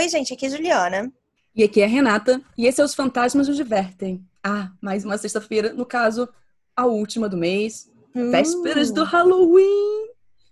[0.00, 1.12] Oi, gente, aqui é a Juliana.
[1.54, 4.24] E aqui é a Renata, e esse é Os Fantasmas nos Divertem.
[4.42, 6.26] Ah, mais uma sexta-feira, no caso,
[6.74, 8.30] a última do mês, Hum.
[8.30, 10.08] vésperas do Halloween.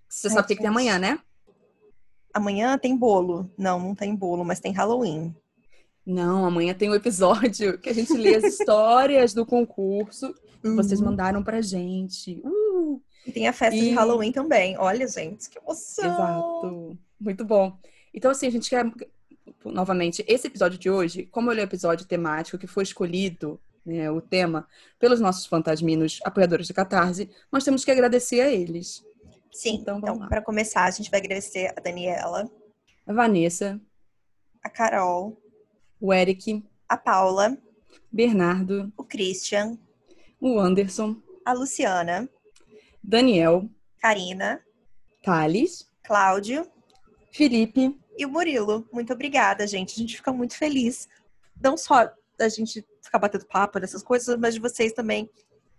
[0.06, 1.18] Você Ai, sabe o que, que tem amanhã, né?
[2.34, 3.50] Amanhã tem bolo.
[3.56, 5.34] Não, não tem bolo, mas tem Halloween.
[6.04, 11.00] Não, amanhã tem um episódio que a gente lê as histórias do concurso que vocês
[11.00, 11.06] Uhum.
[11.06, 12.38] mandaram pra gente.
[12.44, 14.76] Uh, E tem a festa de E- Halloween também.
[14.78, 16.04] Olha, gente, que emoção.
[16.04, 16.98] exato.
[17.18, 17.78] Muito bom.
[18.12, 18.84] Então, assim, a gente quer,
[19.64, 24.10] novamente, esse episódio de hoje, como ele é um episódio temático que foi escolhido, né,
[24.10, 24.66] o tema,
[24.98, 29.04] pelos nossos fantasminos apoiadores de Catarse, nós temos que agradecer a eles.
[29.52, 32.50] Sim, Então, então, para começar, a gente vai agradecer a Daniela,
[33.06, 33.80] A Vanessa,
[34.62, 35.40] a Carol,
[36.00, 37.56] o Eric, a Paula,
[38.12, 39.78] Bernardo, o Christian,
[40.40, 42.28] o Anderson, a Luciana,
[43.02, 43.68] Daniel,
[44.00, 44.62] Karina,
[45.22, 46.70] Thales, Cláudio
[47.32, 48.86] Felipe, e o Murilo.
[48.92, 49.94] Muito obrigada, gente.
[49.94, 51.08] A gente fica muito feliz.
[51.62, 55.30] Não só da gente ficar batendo papo dessas coisas, mas de vocês também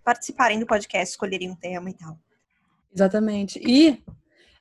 [0.03, 2.17] participarem do podcast, escolherem um tema e tal.
[2.93, 3.59] Exatamente.
[3.63, 4.01] E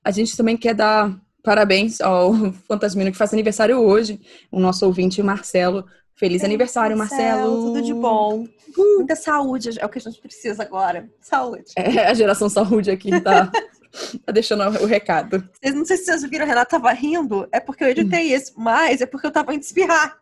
[0.04, 2.34] a gente também quer dar parabéns ao
[2.68, 5.86] Fantasmino que faz aniversário hoje, o nosso ouvinte Marcelo.
[6.14, 7.66] Feliz aniversário, Marcelo!
[7.66, 8.44] Tudo de bom.
[8.76, 11.08] Muita saúde é o que a gente precisa agora.
[11.20, 11.72] Saúde.
[11.76, 13.50] É, a geração saúde aqui tá,
[14.24, 15.48] tá deixando o recado.
[15.60, 17.48] Vocês não sei se vocês viram, a Renata tava rindo.
[17.52, 20.18] É porque eu editei isso, mas é porque eu tava indo espirrar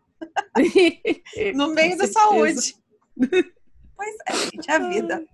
[1.54, 2.76] no meio da saúde.
[3.18, 5.24] Pois é, gente, é a vida.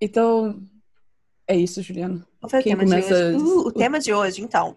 [0.00, 0.62] Então,
[1.46, 2.26] é isso, Juliana.
[2.40, 3.36] Qual foi o tema de começa- hoje?
[3.36, 4.76] Uh, o tema de hoje, então.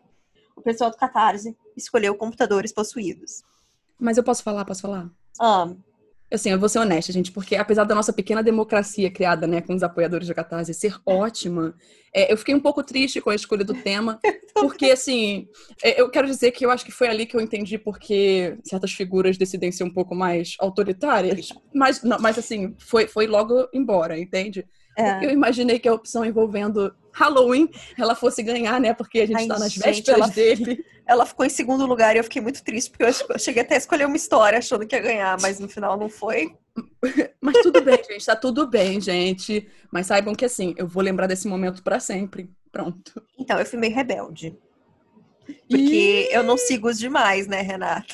[0.56, 3.44] O pessoal do Catarse escolheu computadores possuídos.
[4.00, 5.10] Mas eu posso falar, posso falar?
[5.40, 5.74] Ah,
[6.32, 9.74] Assim, eu vou ser honesta, gente, porque apesar da nossa pequena democracia criada, né, com
[9.74, 11.76] os apoiadores da Catarse ser ótima,
[12.14, 14.20] é, eu fiquei um pouco triste com a escolha do tema,
[14.54, 15.48] porque, assim,
[15.84, 18.92] é, eu quero dizer que eu acho que foi ali que eu entendi porque certas
[18.92, 24.20] figuras decidem ser um pouco mais autoritárias, mas, não, mas assim, foi, foi logo embora,
[24.20, 24.68] entende?
[25.00, 25.26] É.
[25.26, 29.48] Eu imaginei que a opção envolvendo Halloween, ela fosse ganhar, né, porque a gente Ai,
[29.48, 30.86] tá nas gente, vésperas ela- dele.
[31.08, 33.78] Ela ficou em segundo lugar e eu fiquei muito triste, porque eu cheguei até a
[33.80, 36.54] escolher uma história achando que ia ganhar, mas no final não foi.
[37.42, 39.68] Mas tudo bem, gente, tá tudo bem, gente.
[39.92, 42.50] Mas saibam que assim, eu vou lembrar desse momento pra sempre.
[42.72, 43.22] Pronto.
[43.38, 44.56] Então, eu fui meio rebelde.
[45.68, 48.14] Porque eu não sigo os demais, né, Renata?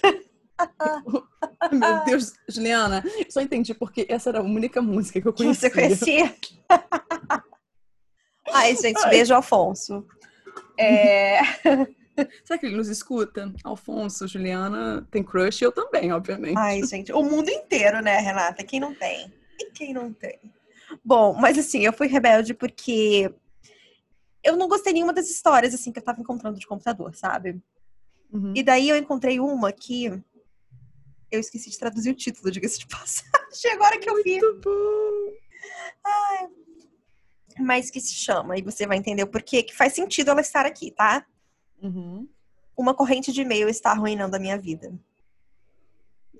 [1.71, 5.69] Meu Deus, Juliana, só entendi porque essa era a única música que eu Que conhecia.
[5.69, 6.35] você conhecia?
[8.55, 10.05] Ai, gente, beijo, Alfonso.
[10.77, 11.39] É...
[12.45, 13.53] Será que ele nos escuta?
[13.63, 16.57] Alfonso, Juliana, tem crush, eu também, obviamente.
[16.57, 18.63] Ai, gente, o mundo inteiro, né, Renata?
[18.63, 19.31] Quem não tem?
[19.59, 20.39] E quem não tem?
[21.03, 23.33] Bom, mas assim, eu fui rebelde porque
[24.43, 27.61] eu não gostei nenhuma das histórias, assim, que eu tava encontrando de computador, sabe?
[28.31, 28.53] Uhum.
[28.55, 30.07] E daí eu encontrei uma que
[31.31, 34.39] eu esqueci de traduzir o título, diga-se de passagem, agora que eu vi.
[34.39, 35.33] Muito bom.
[37.59, 40.65] Mas que se chama, e você vai entender o porquê, que faz sentido ela estar
[40.65, 41.25] aqui, tá?
[41.81, 42.27] Uhum.
[42.77, 44.93] Uma corrente de e-mail está arruinando a minha vida.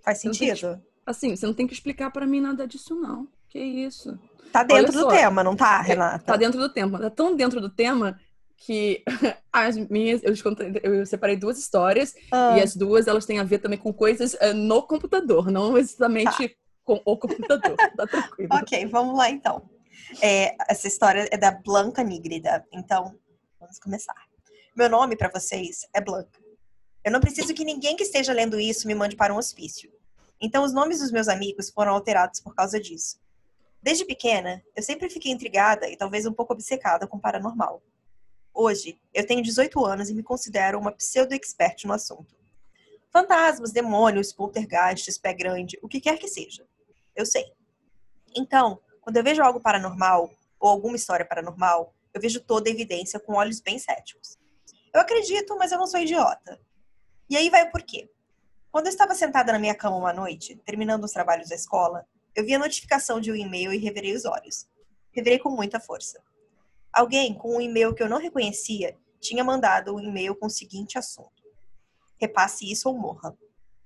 [0.04, 0.82] Faz sentido?
[1.06, 3.28] Assim, você não tem que explicar pra mim nada disso, não.
[3.48, 4.20] Que isso?
[4.52, 6.26] Tá dentro do tema, não tá, Renata?
[6.26, 7.00] Tá dentro do tema.
[7.00, 8.20] Tá tão dentro do tema
[8.58, 9.04] que
[9.52, 10.34] as minhas, eu,
[10.84, 14.36] eu separei duas histórias Ah, E as duas, elas têm a ver também com coisas
[14.40, 17.76] eh, no computador, não exatamente com o computador.
[17.76, 18.50] Tá tranquilo.
[18.54, 19.70] Ok, vamos lá então.
[20.22, 23.18] É, essa história é da Blanca Nígrida, então
[23.60, 24.16] vamos começar.
[24.76, 26.40] Meu nome para vocês é Blanca.
[27.04, 29.92] Eu não preciso que ninguém que esteja lendo isso me mande para um hospício.
[30.40, 33.20] Então os nomes dos meus amigos foram alterados por causa disso.
[33.82, 37.82] Desde pequena, eu sempre fiquei intrigada e talvez um pouco obcecada com o paranormal.
[38.54, 42.36] Hoje, eu tenho 18 anos e me considero uma pseudo-expert no assunto.
[43.12, 46.66] Fantasmas, demônios, poltergeists, pé grande, o que quer que seja.
[47.16, 47.46] Eu sei.
[48.36, 53.20] Então, quando eu vejo algo paranormal, ou alguma história paranormal, eu vejo toda a evidência
[53.20, 54.36] com olhos bem céticos.
[54.92, 56.60] Eu acredito, mas eu não sou idiota.
[57.30, 58.10] E aí vai o porquê.
[58.72, 62.04] Quando eu estava sentada na minha cama uma noite, terminando os trabalhos da escola,
[62.34, 64.68] eu vi a notificação de um e-mail e revirei os olhos.
[65.12, 66.20] Revirei com muita força.
[66.92, 70.98] Alguém com um e-mail que eu não reconhecia tinha mandado um e-mail com o seguinte
[70.98, 71.44] assunto:
[72.20, 73.38] Repasse isso ou morra.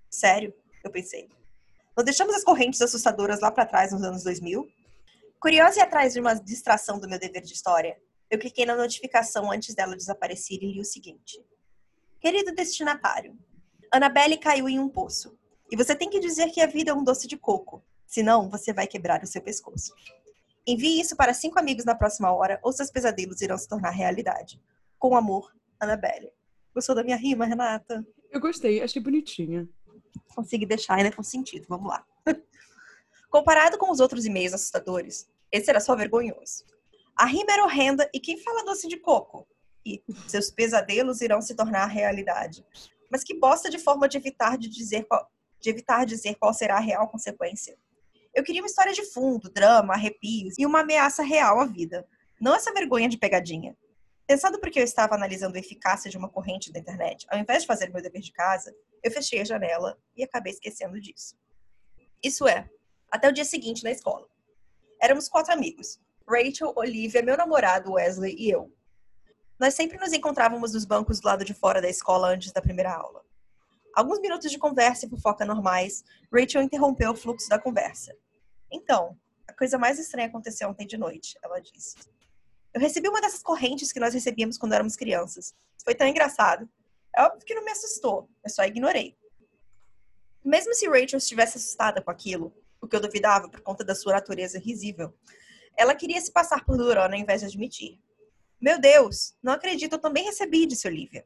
[0.09, 0.53] Sério?
[0.81, 1.27] Eu pensei.
[1.97, 4.78] Não deixamos as correntes assustadoras lá para trás nos anos 2000?
[5.39, 7.97] Curiosa e atrás de uma distração do meu dever de história,
[8.29, 11.41] eu cliquei na notificação antes dela desaparecer e li o seguinte:
[12.19, 13.37] Querido destinatário,
[13.91, 15.37] Annabelle caiu em um poço.
[15.71, 18.73] E você tem que dizer que a vida é um doce de coco, senão você
[18.73, 19.93] vai quebrar o seu pescoço.
[20.67, 24.61] Envie isso para cinco amigos na próxima hora, ou seus pesadelos irão se tornar realidade.
[24.97, 26.31] Com amor, Annabelle.
[26.73, 28.05] Gostou da minha rima, Renata?
[28.29, 29.67] Eu gostei, achei bonitinha.
[30.35, 32.05] Consegui deixar ainda com sentido, vamos lá.
[33.29, 36.65] Comparado com os outros e-mails assustadores, esse era só vergonhoso.
[37.15, 39.47] A rima era horrenda e quem fala doce de coco?
[39.85, 42.65] E seus pesadelos irão se tornar realidade.
[43.11, 45.29] Mas que bosta de forma de evitar de dizer qual,
[45.59, 47.77] de evitar dizer qual será a real consequência.
[48.33, 52.07] Eu queria uma história de fundo, drama, arrepios e uma ameaça real à vida.
[52.39, 53.75] Não essa vergonha de pegadinha.
[54.25, 57.67] Pensando porque eu estava analisando a eficácia de uma corrente da internet, ao invés de
[57.67, 58.73] fazer meu dever de casa,
[59.03, 61.35] eu fechei a janela e acabei esquecendo disso.
[62.23, 62.69] Isso é,
[63.11, 64.27] até o dia seguinte na escola.
[65.01, 68.71] Éramos quatro amigos: Rachel, Olivia, meu namorado Wesley e eu.
[69.59, 72.93] Nós sempre nos encontrávamos nos bancos do lado de fora da escola antes da primeira
[72.93, 73.23] aula.
[73.93, 78.15] Alguns minutos de conversa e fofoca normais, Rachel interrompeu o fluxo da conversa.
[78.71, 79.17] Então,
[79.47, 81.97] a coisa mais estranha aconteceu ontem de noite, ela disse.
[82.73, 85.55] Eu recebi uma dessas correntes que nós recebíamos quando éramos crianças.
[85.83, 86.69] Foi tão engraçado.
[87.15, 89.17] É óbvio que não me assustou, eu só ignorei.
[90.45, 94.13] Mesmo se Rachel estivesse assustada com aquilo, o que eu duvidava por conta da sua
[94.13, 95.13] natureza risível,
[95.77, 97.99] ela queria se passar por durona ao invés de admitir.
[98.59, 101.25] Meu Deus, não acredito, eu também recebi, disse Olivia.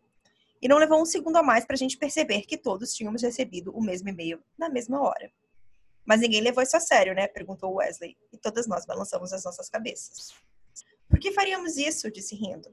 [0.61, 3.75] E não levou um segundo a mais para a gente perceber que todos tínhamos recebido
[3.75, 5.31] o mesmo e-mail na mesma hora.
[6.05, 7.27] Mas ninguém levou isso a sério, né?
[7.27, 8.15] perguntou Wesley.
[8.31, 10.33] E todas nós balançamos as nossas cabeças.
[11.09, 12.11] Por que faríamos isso?
[12.11, 12.69] disse rindo.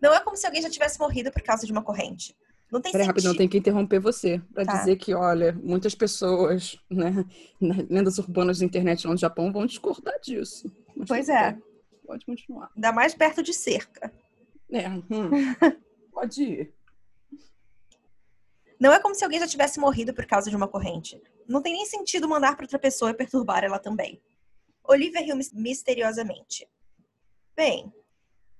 [0.00, 2.36] Não é como se alguém já tivesse morrido por causa de uma corrente.
[2.72, 4.78] Não tem Peraí, rápido, não tem que interromper você para tá.
[4.78, 7.22] dizer que, olha, muitas pessoas, né,
[7.60, 10.72] lendas urbanas da internet lá no Japão vão discordar disso.
[10.96, 11.52] Mas pois é.
[11.52, 11.62] Bem.
[12.06, 12.70] Pode continuar.
[12.74, 14.10] Ainda mais perto de cerca.
[14.70, 14.88] É.
[14.88, 15.02] Hum.
[16.10, 16.74] Pode ir.
[18.80, 21.20] Não é como se alguém já tivesse morrido por causa de uma corrente.
[21.46, 24.18] Não tem nem sentido mandar para outra pessoa e perturbar ela também.
[24.82, 26.66] Olivia riu misteriosamente.
[27.54, 27.92] Bem,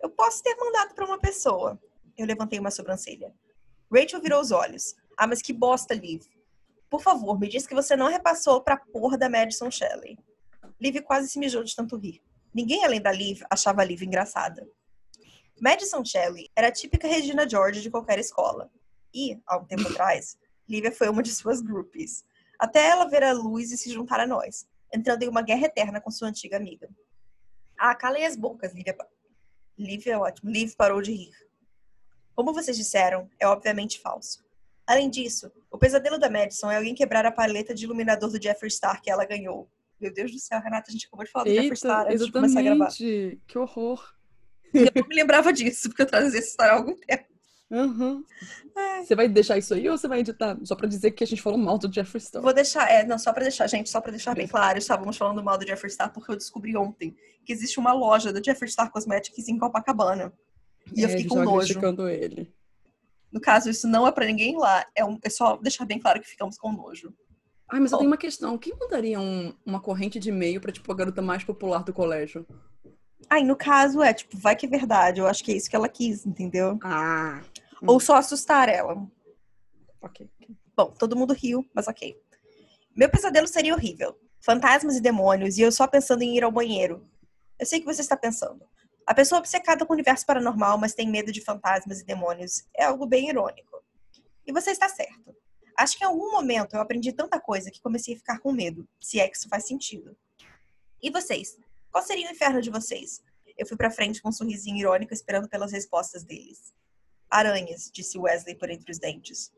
[0.02, 1.80] eu posso ter mandado para uma pessoa.
[2.16, 3.32] Eu levantei uma sobrancelha.
[3.92, 4.94] Rachel virou os olhos.
[5.16, 6.24] Ah, mas que bosta, Liv.
[6.88, 10.18] Por favor, me diz que você não repassou pra porra da Madison Shelley.
[10.80, 12.22] Liv quase se mijou de tanto rir.
[12.54, 14.66] Ninguém além da Liv achava a Liv engraçada.
[15.60, 18.70] Madison Shelley era a típica Regina George de qualquer escola.
[19.14, 20.36] E, há um tempo atrás,
[20.68, 22.24] Lívia foi uma de suas groupies.
[22.58, 26.00] Até ela ver a luz e se juntar a nós, entrando em uma guerra eterna
[26.00, 26.88] com sua antiga amiga.
[27.78, 28.96] Ah, calem as bocas, Lívia.
[29.78, 30.50] Lívia é ótimo.
[30.50, 31.51] Liv parou de rir.
[32.34, 34.42] Como vocês disseram, é obviamente falso.
[34.86, 38.70] Além disso, o pesadelo da Madison é alguém quebrar a paleta de iluminador do Jeffree
[38.70, 39.68] Star que ela ganhou.
[40.00, 42.26] Meu Deus do céu, Renata, a gente acabou de falar Eita, do Jeffree Star antes
[42.26, 42.88] de começar a gravar.
[42.92, 44.14] Que horror.
[44.74, 47.32] Eu não me lembrava disso, porque eu trazia essa história há algum tempo.
[47.70, 48.22] Uhum.
[49.02, 50.58] Você vai deixar isso aí ou você vai editar?
[50.62, 52.42] Só pra dizer que a gente falou mal do Jeffree Star.
[52.42, 55.42] Vou deixar, é, não, só pra deixar, gente, só pra deixar bem claro, estávamos falando
[55.42, 58.90] mal do Jeffree Star porque eu descobri ontem que existe uma loja do Jeffree Star
[58.90, 60.32] Cosmetics em Copacabana.
[60.94, 61.80] E é, eu fiquei com nojo.
[62.08, 62.52] ele.
[63.30, 66.20] No caso, isso não é pra ninguém lá, é, um, é só deixar bem claro
[66.20, 67.14] que ficamos com nojo.
[67.70, 67.96] Ai, mas Bom.
[67.96, 68.58] eu tenho uma questão.
[68.58, 72.46] Quem mandaria um, uma corrente de e-mail pra, tipo, a garota mais popular do colégio?
[73.30, 75.20] Ai, no caso, é, tipo, vai que é verdade.
[75.20, 76.78] Eu acho que é isso que ela quis, entendeu?
[76.82, 77.40] Ah.
[77.82, 77.86] Hum.
[77.86, 79.02] Ou só assustar ela.
[80.02, 80.28] Ok.
[80.76, 82.14] Bom, todo mundo riu, mas ok.
[82.94, 84.18] Meu pesadelo seria horrível.
[84.40, 87.06] Fantasmas e demônios, e eu só pensando em ir ao banheiro.
[87.58, 88.66] Eu sei que você está pensando.
[89.06, 92.84] A pessoa obcecada com o universo paranormal, mas tem medo de fantasmas e demônios, é
[92.84, 93.82] algo bem irônico.
[94.46, 95.34] E você está certo.
[95.76, 98.86] Acho que em algum momento eu aprendi tanta coisa que comecei a ficar com medo,
[99.00, 100.16] se é que isso faz sentido.
[101.02, 101.58] E vocês?
[101.90, 103.22] Qual seria o inferno de vocês?
[103.58, 106.72] Eu fui para frente com um sorrisinho irônico, esperando pelas respostas deles.
[107.28, 109.52] Aranhas, disse Wesley por entre os dentes.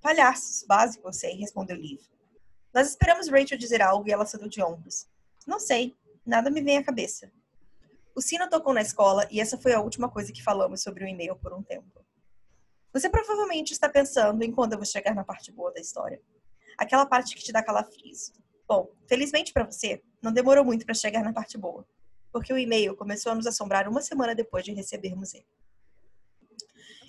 [0.00, 2.00] Palhaços, básico, eu sei, respondeu Liv.
[2.72, 5.06] Nós esperamos Rachel dizer algo e ela deu de ombros.
[5.46, 5.94] Não sei,
[6.26, 7.30] nada me vem à cabeça.
[8.14, 11.08] O sino tocou na escola e essa foi a última coisa que falamos sobre o
[11.08, 12.04] e-mail por um tempo.
[12.92, 16.20] Você provavelmente está pensando em quando eu vou chegar na parte boa da história.
[16.78, 18.32] Aquela parte que te dá calafrios.
[18.68, 21.84] Bom, felizmente para você, não demorou muito para chegar na parte boa,
[22.32, 25.46] porque o e-mail começou a nos assombrar uma semana depois de recebermos ele.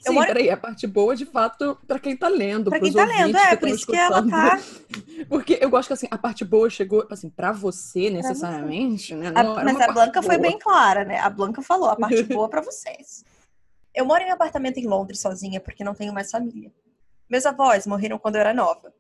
[0.02, 0.28] Sim, moro...
[0.28, 2.70] peraí, a parte boa, de fato, para quem tá lendo.
[2.70, 4.60] Pra quem tá lendo, é, por isso que ela tá.
[5.30, 9.32] Porque eu gosto que assim, a parte boa chegou, assim, para você necessariamente, pra você.
[9.32, 9.44] né?
[9.44, 10.34] Não, a, mas a Blanca boa.
[10.34, 11.20] foi bem clara, né?
[11.20, 13.24] A Blanca falou, a parte boa para vocês.
[13.94, 16.72] Eu moro em um apartamento em Londres sozinha porque não tenho mais família.
[17.30, 18.94] Meus avós morreram quando eu era nova.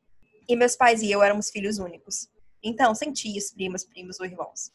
[0.48, 2.30] E meus pais e eu éramos filhos únicos.
[2.64, 4.72] Então, sem tios, primas, primos ou irmãos.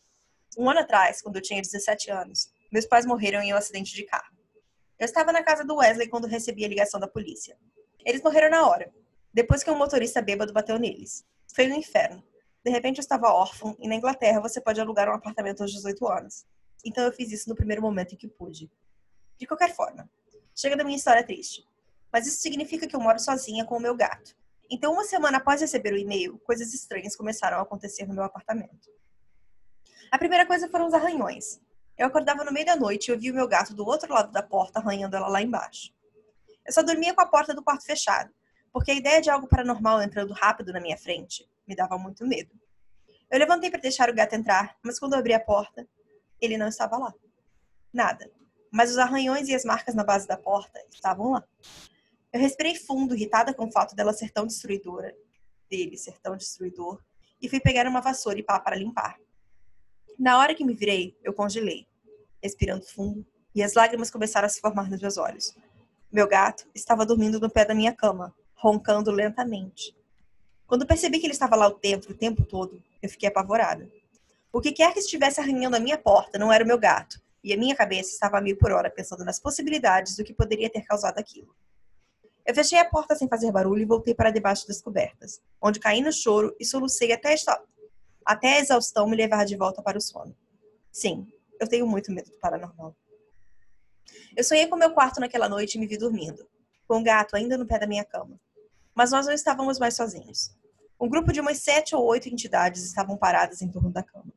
[0.59, 4.03] Um ano atrás, quando eu tinha 17 anos, meus pais morreram em um acidente de
[4.05, 4.37] carro.
[4.99, 7.57] Eu estava na casa do Wesley quando recebi a ligação da polícia.
[8.05, 8.93] Eles morreram na hora,
[9.33, 11.25] depois que um motorista bêbado bateu neles.
[11.55, 12.23] Foi um inferno.
[12.65, 16.07] De repente eu estava órfão e na Inglaterra você pode alugar um apartamento aos 18
[16.09, 16.45] anos.
[16.85, 18.71] Então eu fiz isso no primeiro momento em que pude.
[19.39, 20.11] De qualquer forma,
[20.55, 21.67] chega da minha história triste.
[22.13, 24.37] mas isso significa que eu moro sozinha com o meu gato.
[24.69, 28.89] Então, uma semana após receber o e-mail, coisas estranhas começaram a acontecer no meu apartamento.
[30.11, 31.61] A primeira coisa foram os arranhões.
[31.99, 34.43] Eu acordava no meio da noite e ouvia o meu gato do outro lado da
[34.43, 35.93] porta arranhando ela lá embaixo.
[36.67, 38.33] Eu só dormia com a porta do quarto fechada,
[38.73, 42.51] porque a ideia de algo paranormal entrando rápido na minha frente me dava muito medo.
[43.31, 45.87] Eu levantei para deixar o gato entrar, mas quando abri a porta,
[46.41, 47.15] ele não estava lá.
[47.93, 48.31] Nada.
[48.73, 51.45] Mas os arranhões e as marcas na base da porta estavam lá.
[52.33, 55.15] Eu respirei fundo, irritada com o fato dela ser tão destruidora,
[55.69, 57.01] dele ser tão destruidor,
[57.41, 59.19] e fui pegar uma vassoura e pá para limpar.
[60.19, 61.87] Na hora que me virei, eu congelei,
[62.43, 65.57] respirando fundo, e as lágrimas começaram a se formar nos meus olhos.
[66.13, 69.97] Meu gato estava dormindo no pé da minha cama, roncando lentamente.
[70.67, 73.91] Quando percebi que ele estava lá o tempo, o tempo todo, eu fiquei apavorada.
[74.53, 77.53] O que quer que estivesse arranhando a minha porta não era o meu gato, e
[77.53, 80.83] a minha cabeça estava a mil por hora pensando nas possibilidades do que poderia ter
[80.83, 81.55] causado aquilo.
[82.45, 86.01] Eu fechei a porta sem fazer barulho e voltei para debaixo das cobertas, onde caí
[86.01, 87.63] no choro e solucei até, esta...
[88.25, 90.37] até a exaustão me levar de volta para o sono.
[90.93, 91.27] Sim,
[91.59, 92.95] eu tenho muito medo do paranormal.
[94.37, 96.47] Eu sonhei com meu quarto naquela noite e me vi dormindo,
[96.87, 98.39] com o gato ainda no pé da minha cama.
[98.95, 100.51] Mas nós não estávamos mais sozinhos.
[101.01, 104.33] Um grupo de umas sete ou oito entidades estavam paradas em torno da cama.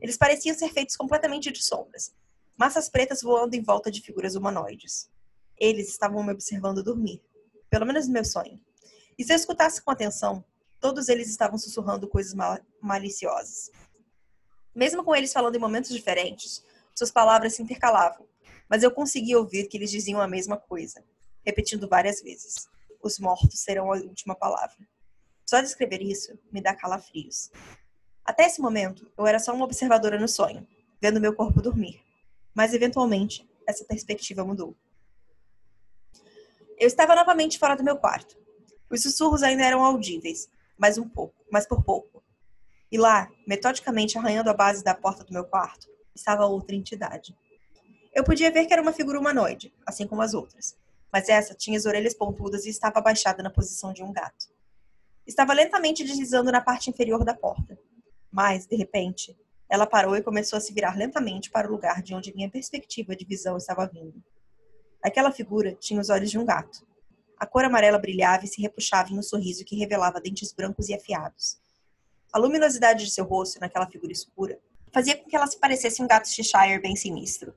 [0.00, 2.12] Eles pareciam ser feitos completamente de sombras,
[2.56, 5.08] massas pretas voando em volta de figuras humanoides.
[5.56, 7.22] Eles estavam me observando dormir,
[7.70, 8.60] pelo menos no meu sonho.
[9.16, 10.44] E se eu escutasse com atenção,
[10.80, 13.70] todos eles estavam sussurrando coisas mal maliciosas.
[14.74, 16.64] Mesmo com eles falando em momentos diferentes,
[16.94, 18.26] suas palavras se intercalavam,
[18.68, 21.04] mas eu conseguia ouvir que eles diziam a mesma coisa,
[21.46, 22.68] repetindo várias vezes.
[23.04, 24.78] Os mortos serão a última palavra.
[25.44, 27.50] Só de escrever isso me dá calafrios.
[28.24, 30.66] Até esse momento, eu era só uma observadora no sonho,
[31.02, 32.02] vendo meu corpo dormir.
[32.54, 34.74] Mas eventualmente, essa perspectiva mudou.
[36.78, 38.38] Eu estava novamente fora do meu quarto.
[38.88, 42.24] Os sussurros ainda eram audíveis, mas um pouco, mas por pouco.
[42.90, 47.36] E lá, metodicamente arranhando a base da porta do meu quarto, estava outra entidade.
[48.14, 50.74] Eu podia ver que era uma figura humanoide, assim como as outras,
[51.14, 54.46] mas essa tinha as orelhas pontudas e estava abaixada na posição de um gato.
[55.24, 57.78] Estava lentamente deslizando na parte inferior da porta,
[58.32, 62.16] mas, de repente, ela parou e começou a se virar lentamente para o lugar de
[62.16, 64.20] onde minha perspectiva de visão estava vindo.
[65.00, 66.84] Aquela figura tinha os olhos de um gato.
[67.38, 70.94] A cor amarela brilhava e se repuxava em um sorriso que revelava dentes brancos e
[70.94, 71.60] afiados.
[72.32, 74.58] A luminosidade de seu rosto naquela figura escura
[74.92, 77.54] fazia com que ela se parecesse um gato Cheshire bem sinistro.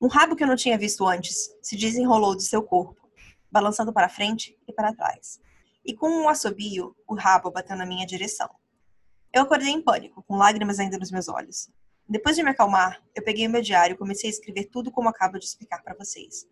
[0.00, 3.10] Um rabo que eu não tinha visto antes se desenrolou de seu corpo,
[3.50, 5.40] balançando para frente e para trás.
[5.84, 8.48] E com um assobio, o rabo bateu na minha direção.
[9.32, 11.68] Eu acordei em pânico, com lágrimas ainda nos meus olhos.
[12.08, 15.08] Depois de me acalmar, eu peguei o meu diário e comecei a escrever tudo como
[15.08, 16.46] acabo de explicar para vocês.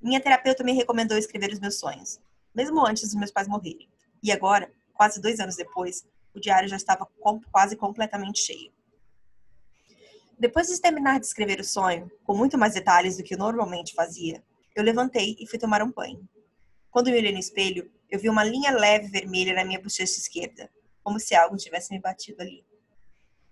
[0.00, 2.18] Minha terapeuta me recomendou escrever os meus sonhos,
[2.54, 3.88] mesmo antes dos meus pais morrerem.
[4.22, 7.06] E agora, quase dois anos depois, o diário já estava
[7.52, 8.72] quase completamente cheio.
[10.38, 13.92] Depois de terminar de escrever o sonho, com muito mais detalhes do que eu normalmente
[13.92, 14.40] fazia,
[14.76, 16.28] eu levantei e fui tomar um banho.
[16.90, 20.70] Quando me olhei no espelho, eu vi uma linha leve vermelha na minha bochecha esquerda,
[21.02, 22.64] como se algo tivesse me batido ali.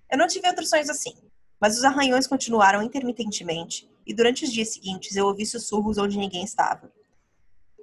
[0.09, 1.15] Eu não tive outros sonhos assim,
[1.61, 6.45] mas os arranhões continuaram intermitentemente e durante os dias seguintes eu ouvi sussurros onde ninguém
[6.45, 6.93] estava.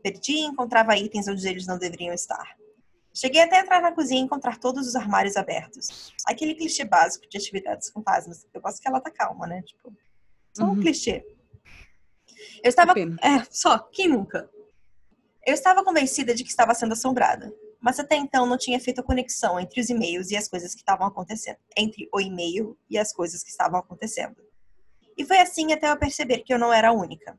[0.02, 2.56] Perdi e encontrava itens onde eles não deveriam estar.
[3.14, 6.12] Cheguei até a entrar na cozinha e encontrar todos os armários abertos.
[6.26, 8.46] Aquele clichê básico de atividades fantasmas.
[8.52, 9.62] Eu gosto que ela tá calma, né?
[9.62, 9.94] Tipo,
[10.52, 10.80] só um uhum.
[10.80, 11.24] clichê.
[12.64, 12.94] Eu estava.
[13.00, 14.50] É, só, quem nunca?
[15.46, 19.04] Eu estava convencida de que estava sendo assombrada, mas até então não tinha feito a
[19.04, 21.58] conexão entre os e-mails e as coisas que estavam acontecendo.
[21.78, 24.38] Entre o e-mail e as coisas que estavam acontecendo.
[25.16, 27.38] E foi assim até eu perceber que eu não era a única.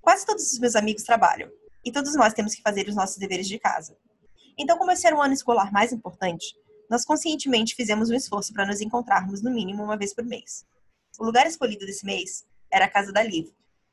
[0.00, 1.50] Quase todos os meus amigos trabalham,
[1.84, 3.96] e todos nós temos que fazer os nossos deveres de casa.
[4.58, 6.54] Então, como esse era o ano escolar mais importante,
[6.88, 10.64] nós conscientemente fizemos um esforço para nos encontrarmos no mínimo uma vez por mês.
[11.18, 13.50] O lugar escolhido desse mês era a casa da Liv,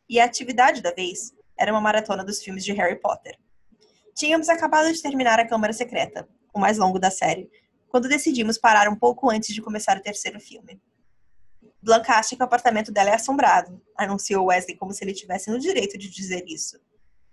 [0.10, 3.38] e a atividade da vez era uma maratona dos filmes de Harry Potter.
[4.16, 7.50] Tínhamos acabado de terminar a Câmara Secreta, o mais longo da série,
[7.88, 10.82] quando decidimos parar um pouco antes de começar o terceiro filme.
[11.82, 15.60] Blanca acha que o apartamento dela é assombrado, anunciou Wesley como se ele tivesse no
[15.60, 16.80] direito de dizer isso.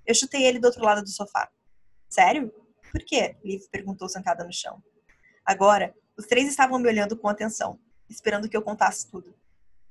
[0.06, 1.50] Eu chutei ele do outro lado do sofá.
[2.08, 2.52] Sério?
[2.90, 3.36] Por quê?
[3.44, 4.82] Liv perguntou sentada no chão.
[5.44, 7.78] Agora, os três estavam me olhando com atenção,
[8.08, 9.34] esperando que eu contasse tudo.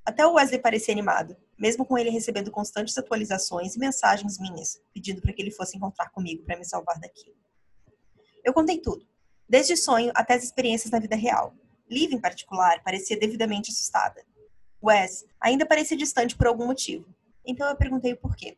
[0.06, 5.22] Até o Wesley parecia animado, mesmo com ele recebendo constantes atualizações e mensagens minhas, pedindo
[5.22, 7.36] para que ele fosse encontrar comigo para me salvar daquilo.
[8.44, 9.06] Eu contei tudo,
[9.50, 11.54] desde sonho até as experiências na vida real.
[11.90, 14.26] Liv, em particular, parecia devidamente assustada.
[14.82, 17.14] Wes ainda parecia distante por algum motivo,
[17.46, 18.58] então eu perguntei o porquê.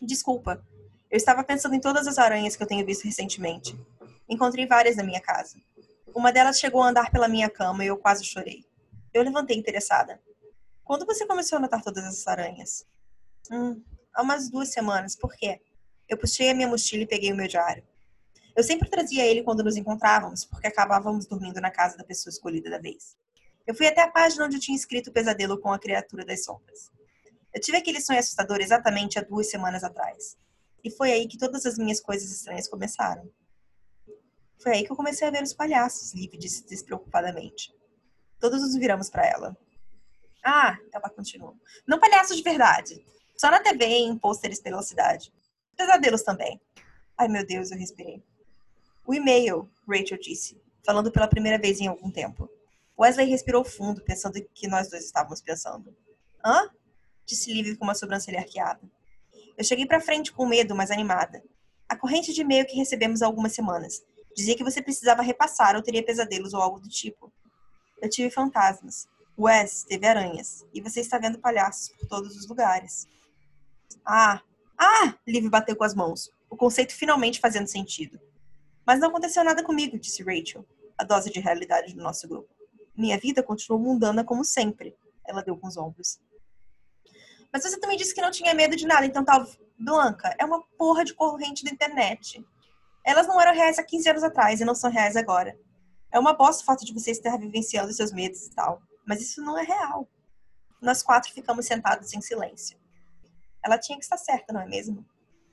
[0.00, 0.64] Desculpa,
[1.10, 3.78] Eu estava pensando em todas as aranhas que eu tenho visto recentemente.
[4.28, 5.56] Encontrei várias na minha casa.
[6.14, 8.64] Uma delas chegou a andar pela minha cama e eu quase chorei.
[9.14, 10.20] Eu levantei interessada.
[10.84, 12.84] Quando você começou a notar todas essas aranhas?
[13.50, 13.82] Hum,
[14.12, 15.14] há umas duas semanas.
[15.14, 15.60] Por quê?
[16.08, 17.84] Eu puxei a minha mochila e peguei o meu diário.
[18.56, 22.70] Eu sempre trazia ele quando nos encontrávamos, porque acabávamos dormindo na casa da pessoa escolhida
[22.70, 23.16] da vez.
[23.66, 26.44] Eu fui até a página onde eu tinha escrito o pesadelo com a criatura das
[26.44, 26.90] sombras.
[27.52, 30.36] Eu tive aquele sonho assustador exatamente há duas semanas atrás.
[30.86, 33.28] E foi aí que todas as minhas coisas estranhas começaram.
[34.62, 37.74] Foi aí que eu comecei a ver os palhaços, Liv disse despreocupadamente.
[38.38, 39.56] Todos nos viramos para ela.
[40.44, 41.56] Ah, ela continuou.
[41.88, 43.04] Não palhaços de verdade.
[43.36, 45.34] Só na TV e em pôsteres pela cidade.
[45.76, 46.60] Pesadelos também.
[47.18, 48.22] Ai, meu Deus, eu respirei.
[49.04, 52.48] O e-mail, Rachel disse, falando pela primeira vez em algum tempo.
[52.96, 55.92] Wesley respirou fundo, pensando que nós dois estávamos pensando.
[56.44, 56.70] Hã?
[57.24, 58.88] Disse Liv com uma sobrancelha arqueada.
[59.56, 61.42] Eu cheguei para frente com medo, mas animada.
[61.88, 64.02] A corrente de e-mail que recebemos há algumas semanas
[64.36, 67.32] dizia que você precisava repassar ou teria pesadelos ou algo do tipo.
[68.02, 69.08] Eu tive fantasmas.
[69.38, 70.64] Wes teve aranhas.
[70.74, 73.06] E você está vendo palhaços por todos os lugares.
[74.04, 74.42] Ah!
[74.78, 75.14] Ah!
[75.26, 76.30] Liv bateu com as mãos.
[76.50, 78.20] O conceito finalmente fazendo sentido.
[78.86, 80.64] Mas não aconteceu nada comigo, disse Rachel,
[80.98, 82.48] a dose de realidade do nosso grupo.
[82.96, 84.94] Minha vida continuou mundana como sempre.
[85.26, 86.18] Ela deu com os ombros.
[87.56, 89.46] Mas você também disse que não tinha medo de nada, então tal.
[89.78, 92.44] Blanca, é uma porra de corrente da internet.
[93.02, 95.58] Elas não eram reais há 15 anos atrás e não são reais agora.
[96.12, 98.82] É uma bosta o fato de você estar vivenciando seus medos e tal.
[99.06, 100.06] Mas isso não é real.
[100.82, 102.78] Nós quatro ficamos sentados em silêncio.
[103.64, 105.02] Ela tinha que estar certa, não é mesmo?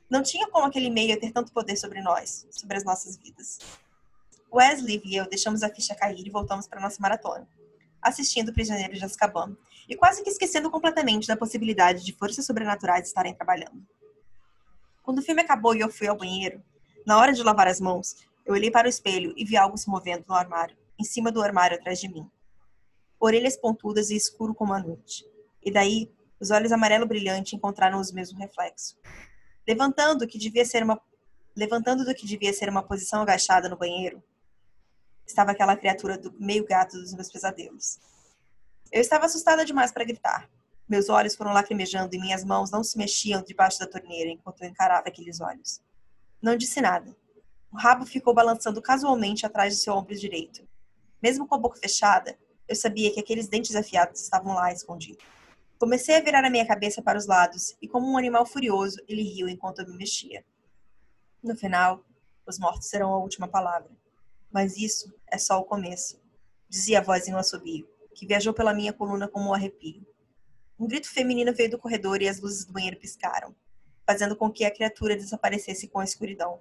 [0.10, 3.60] Não tinha como aquele e-mail ter tanto poder sobre nós, sobre as nossas vidas.
[4.54, 7.48] Wesley e eu deixamos a ficha cair e voltamos para nossa maratona,
[8.02, 9.56] assistindo Prisioneiros de Azkaban,
[9.88, 13.86] e quase que esquecendo completamente da possibilidade de forças sobrenaturais estarem trabalhando.
[15.04, 16.64] Quando o filme acabou e eu fui ao banheiro,
[17.06, 18.16] na hora de lavar as mãos,
[18.46, 21.42] eu olhei para o espelho e vi algo se movendo no armário, em cima do
[21.42, 22.30] armário atrás de mim.
[23.20, 25.26] Orelhas pontudas e escuro como a noite.
[25.62, 28.98] E daí, os olhos amarelo brilhante encontraram os mesmos reflexos.
[29.68, 31.02] Levantando que devia ser uma
[31.56, 34.24] levantando do que devia ser uma posição agachada no banheiro,
[35.26, 38.00] estava aquela criatura do meio gato dos meus pesadelos.
[38.94, 40.48] Eu estava assustada demais para gritar.
[40.88, 44.70] Meus olhos foram lacrimejando e minhas mãos não se mexiam debaixo da torneira enquanto eu
[44.70, 45.82] encarava aqueles olhos.
[46.40, 47.18] Não disse nada.
[47.72, 50.62] O rabo ficou balançando casualmente atrás de seu ombro direito.
[51.20, 55.26] Mesmo com a boca fechada, eu sabia que aqueles dentes afiados estavam lá escondidos.
[55.80, 59.24] Comecei a virar a minha cabeça para os lados e, como um animal furioso, ele
[59.24, 60.46] riu enquanto eu me mexia.
[61.42, 62.06] No final,
[62.46, 63.90] os mortos serão a última palavra.
[64.52, 66.22] Mas isso é só o começo,
[66.70, 70.06] dizia a voz em um assobio, que viajou pela minha coluna como um arrepio.
[70.80, 73.56] Um grito feminino veio do corredor e as luzes do banheiro piscaram,
[74.06, 76.60] fazendo com que a criatura desaparecesse com a escuridão.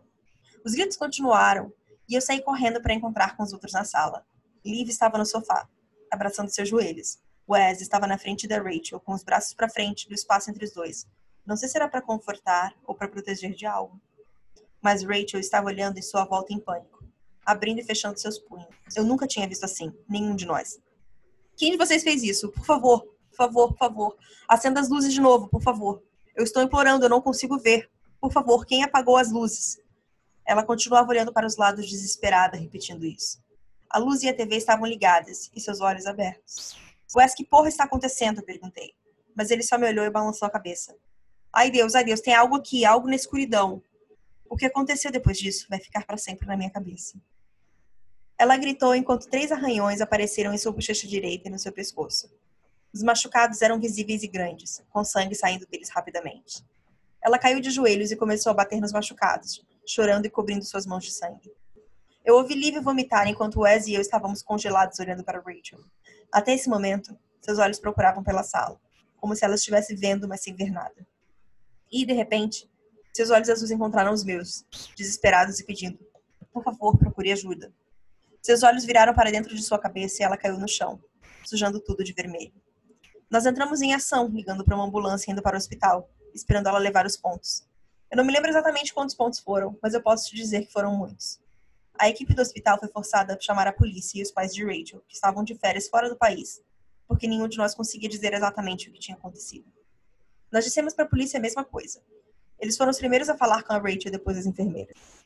[0.65, 1.73] Os gritos continuaram
[2.09, 4.25] e eu saí correndo para encontrar com os outros na sala.
[4.65, 5.69] Liv estava no sofá,
[6.11, 7.19] abraçando seus joelhos.
[7.49, 10.73] Wes estava na frente da Rachel, com os braços para frente do espaço entre os
[10.73, 11.07] dois.
[11.45, 14.01] Não sei se era para confortar ou para proteger de algo.
[14.81, 17.03] Mas Rachel estava olhando em sua volta em pânico
[17.45, 18.69] abrindo e fechando seus punhos.
[18.97, 20.81] Eu nunca tinha visto assim, nenhum de nós.
[21.63, 22.51] Quem de vocês fez isso?
[22.51, 24.17] Por favor, por favor, por favor.
[24.49, 26.03] Acenda as luzes de novo, por favor.
[26.35, 27.89] Eu estou implorando, eu não consigo ver.
[28.21, 29.81] Por favor, quem apagou as luzes?
[30.45, 33.41] Ela continuava olhando para os lados desesperada, repetindo isso.
[33.89, 36.77] A luz e a TV estavam ligadas e seus olhos abertos.
[37.15, 38.43] Wes, que porra está acontecendo?
[38.43, 38.93] perguntei.
[39.33, 40.97] Mas ele só me olhou e balançou a cabeça.
[41.53, 43.81] Ai Deus, ai Deus, tem algo aqui, algo na escuridão.
[44.51, 47.23] O que aconteceu depois disso vai ficar para sempre na minha cabeça.
[48.43, 52.29] Ela gritou enquanto três arranhões apareceram em sua bochecha direita e no seu pescoço.
[52.93, 56.67] Os machucados eram visíveis e grandes, com sangue saindo deles rapidamente.
[57.23, 61.05] Ela caiu de joelhos e começou a bater nos machucados, chorando e cobrindo suas mãos
[61.05, 61.53] de sangue.
[62.25, 65.79] Eu ouvi Liv vomitar enquanto Wes e eu estávamos congelados olhando para Rachel.
[66.33, 68.77] Até esse momento, seus olhos procuravam pela sala,
[69.19, 71.07] como se ela estivesse vendo, mas sem ver nada.
[71.93, 72.69] E, de repente,
[73.15, 74.65] seus olhos azuis encontraram os meus,
[74.97, 76.01] desesperados e pedindo:
[76.53, 77.73] Por favor, procure ajuda.
[78.43, 81.01] Seus olhos viraram para dentro de sua cabeça e ela caiu no chão,
[81.45, 82.53] sujando tudo de vermelho.
[83.31, 87.07] Nós entramos em ação, ligando para uma ambulância indo para o hospital, esperando ela levar
[87.07, 87.65] os pontos.
[88.11, 90.93] Eu não me lembro exatamente quantos pontos foram, mas eu posso te dizer que foram
[90.97, 91.41] muitos.
[91.97, 95.05] A equipe do hospital foi forçada a chamar a polícia e os pais de Rachel,
[95.07, 96.61] que estavam de férias fora do país,
[97.07, 99.73] porque nenhum de nós conseguia dizer exatamente o que tinha acontecido.
[100.51, 102.03] Nós dissemos para a polícia a mesma coisa.
[102.59, 105.22] Eles foram os primeiros a falar com a Rachel depois das enfermeiras.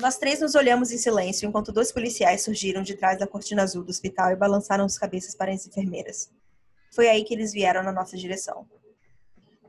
[0.00, 3.84] Nós três nos olhamos em silêncio enquanto dois policiais surgiram de trás da cortina azul
[3.84, 6.30] do hospital e balançaram as cabeças para as enfermeiras.
[6.92, 8.68] Foi aí que eles vieram na nossa direção.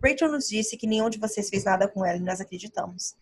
[0.04, 3.16] Rachel nos disse que nenhum de vocês fez nada com ela e nós acreditamos.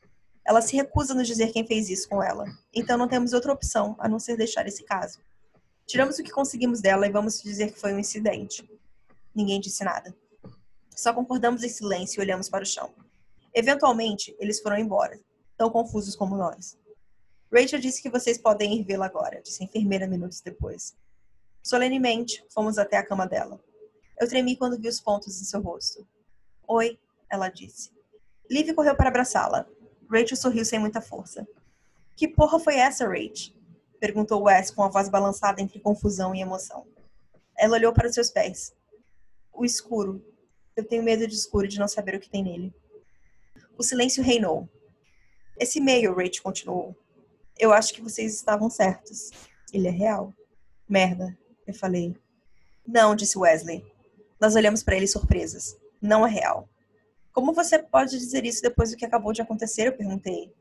[0.45, 2.45] Ela se recusa a nos dizer quem fez isso com ela.
[2.73, 5.19] Então não temos outra opção a não ser deixar esse caso.
[5.85, 8.69] Tiramos o que conseguimos dela e vamos dizer que foi um incidente.
[9.35, 10.15] Ninguém disse nada.
[10.95, 12.93] Só concordamos em silêncio e olhamos para o chão.
[13.53, 15.19] Eventualmente, eles foram embora,
[15.57, 16.77] tão confusos como nós.
[17.53, 20.97] Rachel disse que vocês podem ir vê-la agora, disse a enfermeira minutos depois.
[21.61, 23.63] Solenemente, fomos até a cama dela.
[24.19, 26.07] Eu tremi quando vi os pontos em seu rosto.
[26.67, 27.91] Oi, ela disse.
[28.49, 29.67] Liv correu para abraçá-la.
[30.11, 31.47] Rachel sorriu sem muita força.
[32.15, 33.55] Que porra foi essa, Rach?
[33.99, 36.87] Perguntou Wes com a voz balançada entre confusão e emoção.
[37.55, 38.73] Ela olhou para os seus pés.
[39.53, 40.25] O escuro.
[40.75, 42.73] Eu tenho medo de escuro e de não saber o que tem nele.
[43.77, 44.67] O silêncio reinou.
[45.59, 46.97] Esse e-mail, Rach continuou.
[47.57, 49.31] Eu acho que vocês estavam certos.
[49.71, 50.33] Ele é real.
[50.87, 52.15] Merda, eu falei.
[52.85, 53.85] Não, disse Wesley.
[54.39, 55.77] Nós olhamos para ele surpresas.
[56.01, 56.67] Não é real.
[57.31, 59.87] Como você pode dizer isso depois do que acabou de acontecer?
[59.87, 60.53] Eu perguntei.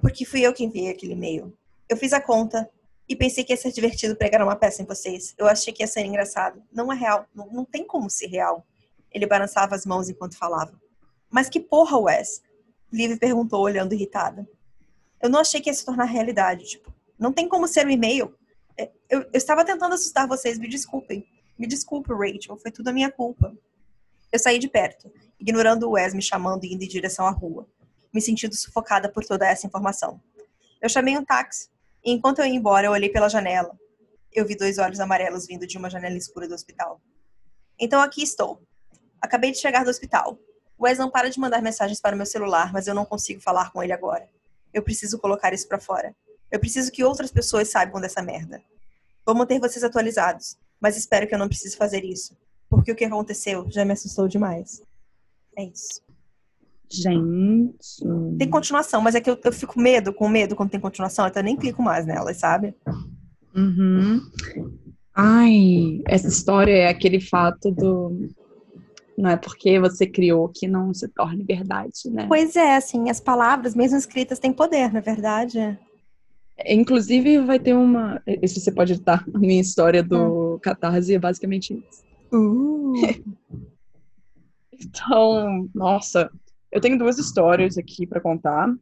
[0.00, 1.56] Porque fui eu que enviei aquele e-mail.
[1.88, 2.68] Eu fiz a conta
[3.08, 5.34] e pensei que ia ser divertido pregar uma peça em vocês.
[5.38, 6.62] Eu achei que ia ser engraçado.
[6.72, 7.26] Não é real.
[7.34, 8.66] Não, não tem como ser real.
[9.12, 10.80] Ele balançava as mãos enquanto falava.
[11.30, 12.42] Mas que porra, Wes?
[12.92, 14.48] Liv perguntou, olhando irritada.
[15.26, 16.64] Eu não achei que ia se tornar realidade.
[16.66, 18.32] Tipo, não tem como ser um e-mail.
[18.78, 21.26] É, eu, eu estava tentando assustar vocês, me desculpem.
[21.58, 23.52] Me desculpe, Rachel, foi tudo a minha culpa.
[24.30, 27.66] Eu saí de perto, ignorando o Wes me chamando e indo em direção à rua,
[28.14, 30.20] me sentindo sufocada por toda essa informação.
[30.80, 31.70] Eu chamei um táxi,
[32.04, 33.76] e enquanto eu ia embora, eu olhei pela janela.
[34.32, 37.00] Eu vi dois olhos amarelos vindo de uma janela escura do hospital.
[37.80, 38.62] Então aqui estou.
[39.20, 40.38] Acabei de chegar do hospital.
[40.78, 43.40] O Wes não para de mandar mensagens para o meu celular, mas eu não consigo
[43.40, 44.28] falar com ele agora.
[44.76, 46.14] Eu preciso colocar isso para fora.
[46.52, 48.60] Eu preciso que outras pessoas saibam dessa merda.
[49.24, 52.36] Vou manter vocês atualizados, mas espero que eu não precise fazer isso,
[52.68, 54.82] porque o que aconteceu já me assustou demais.
[55.56, 56.02] É isso.
[56.90, 58.04] Gente.
[58.38, 61.42] Tem continuação, mas é que eu, eu fico medo, com medo quando tem continuação, eu
[61.42, 62.74] nem clico mais nelas, sabe?
[63.54, 64.20] Uhum.
[65.14, 68.28] Ai, essa história é aquele fato do
[69.16, 72.26] não é porque você criou que não se torna verdade, né?
[72.28, 75.78] Pois é, assim, as palavras, mesmo escritas, têm poder, na é verdade.
[76.64, 78.22] Inclusive, vai ter uma.
[78.42, 79.24] Isso você pode editar.
[79.34, 80.58] A minha história do hum.
[80.58, 82.04] Catarse é basicamente isso.
[82.32, 82.94] Uh.
[84.72, 86.30] então, nossa,
[86.72, 88.74] eu tenho duas histórias aqui para contar.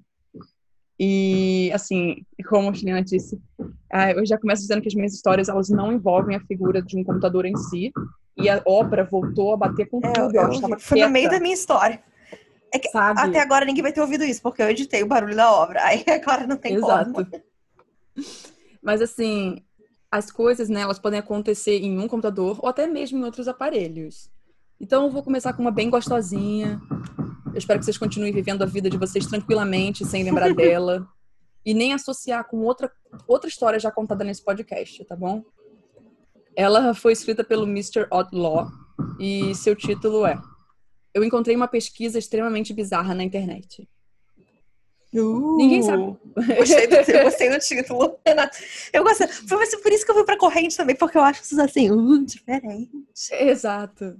[0.98, 3.40] E, assim, como a Juliana disse,
[3.92, 6.96] ah, eu já começo dizendo que as minhas histórias elas não envolvem a figura de
[6.96, 7.92] um computador em si.
[8.36, 10.34] E a obra voltou a bater com é, tudo.
[10.34, 12.02] Eu, eu, foi no meio da minha história.
[12.72, 13.20] É que Sabe?
[13.20, 15.84] até agora ninguém vai ter ouvido isso, porque eu editei o barulho da obra.
[15.84, 17.12] Aí agora não tem Exato.
[17.12, 17.26] como.
[18.82, 19.62] Mas assim,
[20.10, 24.28] as coisas, né, elas podem acontecer em um computador ou até mesmo em outros aparelhos.
[24.80, 26.80] Então eu vou começar com uma bem gostosinha.
[27.46, 31.06] Eu espero que vocês continuem vivendo a vida de vocês tranquilamente, sem lembrar dela.
[31.64, 32.90] E nem associar com outra,
[33.26, 35.42] outra história já contada nesse podcast, tá bom?
[36.56, 38.06] Ela foi escrita pelo Mr.
[38.10, 38.68] Outlaw
[39.18, 40.40] e seu título é
[41.12, 43.88] Eu encontrei uma pesquisa extremamente bizarra na internet.
[45.14, 46.16] Uh, Ninguém sabe.
[46.58, 48.58] Gostei do, eu gostei do título, Renata.
[48.92, 49.28] Eu gostei.
[49.28, 52.24] Foi por isso que eu fui pra corrente também, porque eu acho isso assim, uh,
[52.24, 52.90] diferente.
[53.30, 54.16] Exato.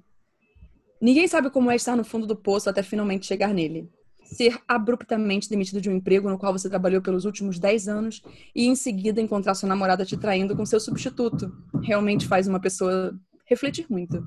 [1.00, 3.90] Ninguém sabe como é estar no fundo do poço até finalmente chegar nele.
[4.34, 8.22] Ser abruptamente demitido de um emprego no qual você trabalhou pelos últimos 10 anos
[8.54, 11.52] e em seguida encontrar sua namorada te traindo com seu substituto.
[11.82, 14.26] Realmente faz uma pessoa refletir muito.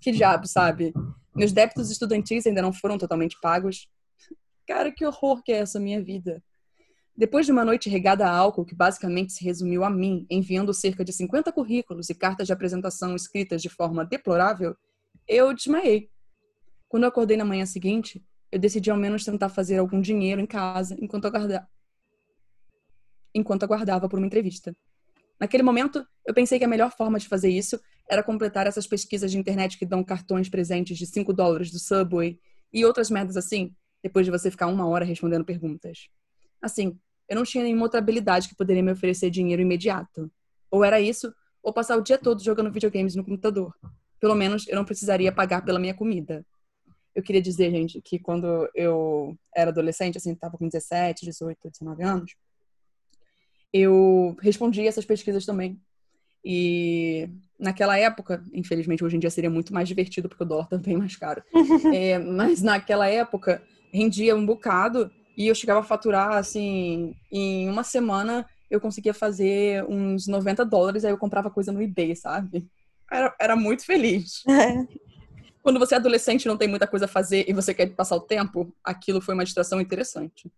[0.00, 0.92] Que diabo, sabe?
[1.34, 3.88] Meus débitos estudantis ainda não foram totalmente pagos.
[4.66, 6.42] Cara, que horror que é essa minha vida.
[7.16, 11.02] Depois de uma noite regada a álcool, que basicamente se resumiu a mim, enviando cerca
[11.02, 14.76] de 50 currículos e cartas de apresentação escritas de forma deplorável,
[15.26, 16.10] eu desmaiei.
[16.88, 20.46] Quando eu acordei na manhã seguinte, eu decidi ao menos tentar fazer algum dinheiro em
[20.46, 21.68] casa enquanto aguardava,
[23.34, 24.74] enquanto aguardava por uma entrevista.
[25.38, 27.78] Naquele momento, eu pensei que a melhor forma de fazer isso
[28.08, 32.38] era completar essas pesquisas de internet que dão cartões presentes de 5 dólares do Subway
[32.72, 36.08] e outras merdas assim, depois de você ficar uma hora respondendo perguntas.
[36.62, 40.30] Assim, eu não tinha nenhuma outra habilidade que poderia me oferecer dinheiro imediato.
[40.70, 43.74] Ou era isso, ou passar o dia todo jogando videogames no computador.
[44.20, 46.46] Pelo menos eu não precisaria pagar pela minha comida.
[47.16, 52.02] Eu queria dizer, gente, que quando eu era adolescente, assim, estava com 17, 18, 19
[52.02, 52.36] anos,
[53.72, 55.80] eu respondia essas pesquisas também.
[56.44, 57.26] E
[57.58, 60.98] naquela época, infelizmente hoje em dia seria muito mais divertido porque o dólar também é
[60.98, 61.42] mais caro.
[61.94, 67.82] é, mas naquela época rendia um bocado e eu chegava a faturar, assim, em uma
[67.82, 72.68] semana eu conseguia fazer uns 90 dólares, aí eu comprava coisa no eBay, sabe?
[73.10, 74.42] Era, era muito feliz.
[75.66, 78.14] Quando você é adolescente e não tem muita coisa a fazer e você quer passar
[78.14, 80.48] o tempo, aquilo foi uma distração interessante.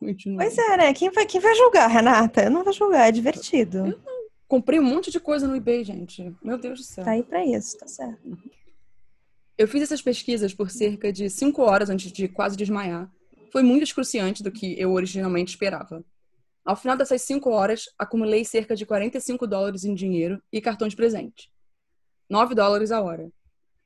[0.00, 0.48] Continuei.
[0.48, 0.92] Pois é, né?
[0.92, 2.42] Quem vai, quem vai julgar, Renata?
[2.42, 3.78] Eu não vou julgar, é divertido.
[3.78, 4.24] Eu não.
[4.48, 6.34] Comprei um monte de coisa no eBay, gente.
[6.42, 7.04] Meu Deus do céu.
[7.04, 8.36] Tá aí pra isso, tá certo.
[9.56, 13.08] Eu fiz essas pesquisas por cerca de cinco horas antes de quase desmaiar.
[13.52, 16.04] Foi muito excruciante do que eu originalmente esperava.
[16.64, 20.96] Ao final dessas cinco horas, acumulei cerca de 45 dólares em dinheiro e cartões de
[20.96, 21.48] presente.
[22.28, 23.30] 9 dólares a hora.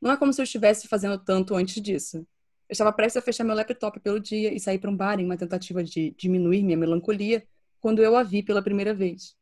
[0.00, 2.18] Não é como se eu estivesse fazendo tanto antes disso.
[2.68, 5.24] Eu estava prestes a fechar meu laptop pelo dia e sair para um bar em
[5.24, 7.46] uma tentativa de diminuir minha melancolia
[7.80, 9.36] quando eu a vi pela primeira vez.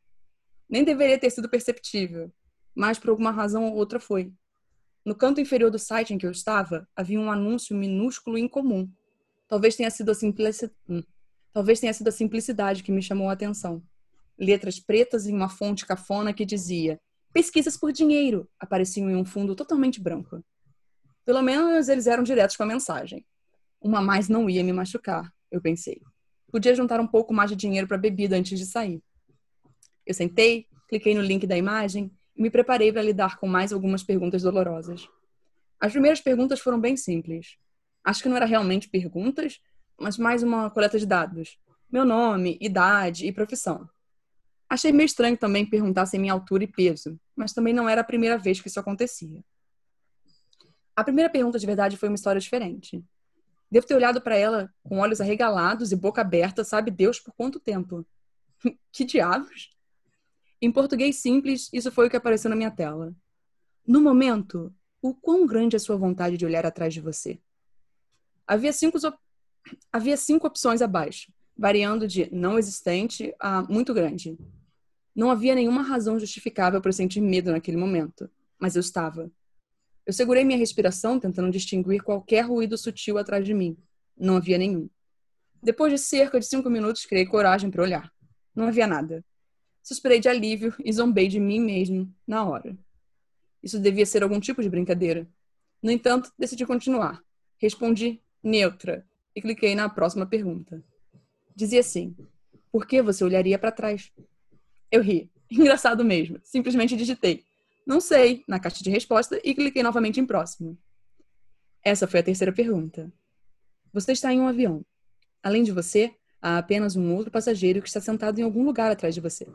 [0.69, 2.33] Nem deveria ter sido perceptível,
[2.75, 4.33] mas por alguma razão ou outra foi.
[5.05, 8.91] No canto inferior do site em que eu estava, havia um anúncio minúsculo e incomum.
[9.49, 11.03] Talvez tenha sido a simplicidade, hum.
[11.53, 13.83] Talvez tenha sido a simplicidade que me chamou a atenção.
[14.39, 17.01] Letras pretas em uma fonte cafona que dizia:
[17.37, 20.43] Pesquisas por dinheiro apareciam em um fundo totalmente branco.
[21.23, 23.27] Pelo menos eles eram diretos com a mensagem.
[23.79, 26.01] Uma mais não ia me machucar, eu pensei.
[26.51, 29.03] Podia juntar um pouco mais de dinheiro para bebida antes de sair.
[30.07, 34.03] Eu sentei, cliquei no link da imagem e me preparei para lidar com mais algumas
[34.03, 35.07] perguntas dolorosas.
[35.79, 37.59] As primeiras perguntas foram bem simples.
[38.03, 39.61] Acho que não era realmente perguntas,
[40.01, 41.59] mas mais uma coleta de dados.
[41.93, 43.87] Meu nome, idade e profissão.
[44.69, 48.05] Achei meio estranho também perguntar sem minha altura e peso, mas também não era a
[48.05, 49.45] primeira vez que isso acontecia.
[50.95, 53.05] A primeira pergunta de verdade foi uma história diferente.
[53.71, 57.61] Devo ter olhado para ela com olhos arregalados e boca aberta, sabe Deus por quanto
[57.61, 58.07] tempo.
[58.91, 59.71] que diabos?
[60.61, 63.15] Em português simples, isso foi o que apareceu na minha tela.
[63.87, 67.39] No momento, o quão grande é a sua vontade de olhar atrás de você?
[68.47, 68.99] Havia cinco,
[69.93, 74.37] havia cinco opções abaixo, variando de não existente a muito grande.
[75.17, 79.33] Não havia nenhuma razão justificável para sentir medo naquele momento, mas eu estava.
[80.05, 83.79] Eu segurei minha respiração, tentando distinguir qualquer ruído sutil atrás de mim.
[84.15, 84.91] Não havia nenhum.
[85.63, 88.13] Depois de cerca de cinco minutos, criei coragem para olhar.
[88.55, 89.25] Não havia nada.
[89.83, 92.77] Suspirei de alívio e zombei de mim mesmo na hora.
[93.63, 95.27] Isso devia ser algum tipo de brincadeira.
[95.83, 97.23] No entanto, decidi continuar.
[97.57, 100.85] Respondi neutra e cliquei na próxima pergunta.
[101.55, 102.15] Dizia assim:
[102.71, 104.13] Por que você olharia para trás?
[104.91, 105.31] Eu ri.
[105.51, 106.41] Engraçado mesmo.
[106.43, 107.45] Simplesmente digitei.
[107.87, 110.77] Não sei, na caixa de resposta e cliquei novamente em próximo.
[111.85, 113.13] Essa foi a terceira pergunta.
[113.93, 114.85] Você está em um avião.
[115.43, 119.15] Além de você, há apenas um outro passageiro que está sentado em algum lugar atrás
[119.15, 119.47] de você.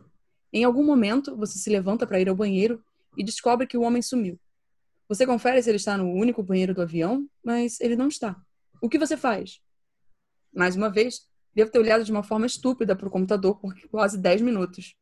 [0.53, 2.81] Em algum momento, você se levanta para ir ao banheiro
[3.17, 4.39] e descobre que o homem sumiu.
[5.09, 8.41] Você confere se ele está no único banheiro do avião, mas ele não está.
[8.81, 9.59] O que você faz?
[10.53, 14.17] Mais uma vez, devo ter olhado de uma forma estúpida para o computador por quase
[14.17, 14.95] 10 minutos.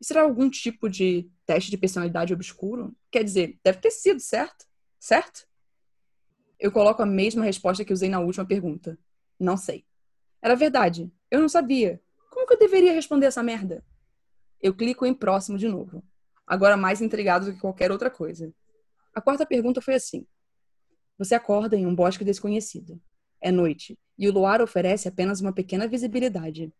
[0.00, 2.96] Isso era algum tipo de teste de personalidade obscuro?
[3.10, 4.66] Quer dizer, deve ter sido, certo?
[4.98, 5.46] Certo?
[6.58, 8.98] Eu coloco a mesma resposta que usei na última pergunta.
[9.38, 9.84] Não sei.
[10.42, 11.12] Era verdade.
[11.30, 12.00] Eu não sabia.
[12.30, 13.84] Como que eu deveria responder essa merda?
[14.60, 16.04] Eu clico em próximo de novo,
[16.46, 18.52] agora mais intrigado do que qualquer outra coisa.
[19.14, 20.26] A quarta pergunta foi assim:
[21.18, 23.00] Você acorda em um bosque desconhecido.
[23.40, 26.70] É noite e o luar oferece apenas uma pequena visibilidade.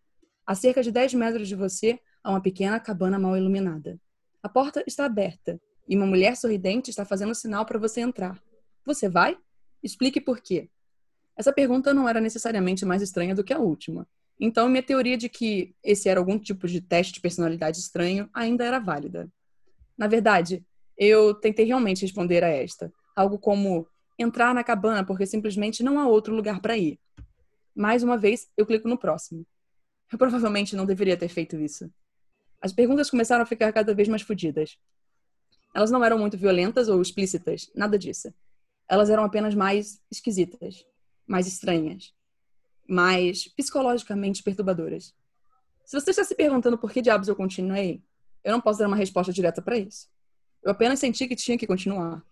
[0.46, 4.00] A cerca de 10 metros de você há uma pequena cabana mal iluminada.
[4.42, 8.40] A porta está aberta e uma mulher sorridente está fazendo sinal para você entrar.
[8.84, 9.36] Você vai?
[9.82, 10.68] Explique por quê.
[11.36, 14.06] Essa pergunta não era necessariamente mais estranha do que a última,
[14.40, 18.64] então, minha teoria de que esse era algum tipo de teste de personalidade estranho ainda
[18.64, 19.30] era válida.
[19.98, 20.64] Na verdade,
[20.96, 23.86] eu tentei realmente responder a esta, algo como
[24.18, 26.98] entrar na cabana porque simplesmente não há outro lugar para ir.
[27.74, 29.46] Mais uma vez, eu clico no próximo.
[30.10, 31.90] Eu provavelmente não deveria ter feito isso.
[32.60, 34.76] As perguntas começaram a ficar cada vez mais fodidas.
[35.74, 38.32] Elas não eram muito violentas ou explícitas, nada disso.
[38.88, 40.84] Elas eram apenas mais esquisitas,
[41.26, 42.12] mais estranhas
[42.90, 45.14] mais psicologicamente perturbadoras.
[45.86, 48.02] Se você está se perguntando por que diabos eu continuei,
[48.42, 50.08] eu não posso dar uma resposta direta para isso.
[50.62, 52.22] Eu apenas senti que tinha que continuar.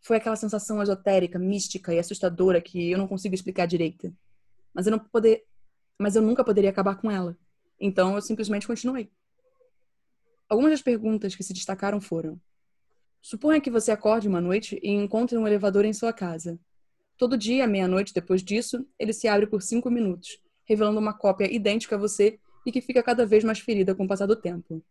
[0.00, 4.14] Foi aquela sensação esotérica, mística e assustadora que eu não consigo explicar direito.
[4.72, 5.44] Mas eu não poder,
[5.98, 7.36] mas eu nunca poderia acabar com ela.
[7.80, 9.10] Então eu simplesmente continuei.
[10.48, 12.40] Algumas das perguntas que se destacaram foram:
[13.20, 16.58] Suponha que você acorde uma noite e encontre um elevador em sua casa.
[17.18, 21.52] Todo dia, à meia-noite, depois disso, ele se abre por cinco minutos, revelando uma cópia
[21.52, 24.82] idêntica a você e que fica cada vez mais ferida com o passar do tempo.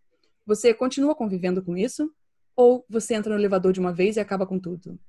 [0.46, 2.12] Você continua convivendo com isso?
[2.56, 5.00] Ou você entra no elevador de uma vez e acaba com tudo?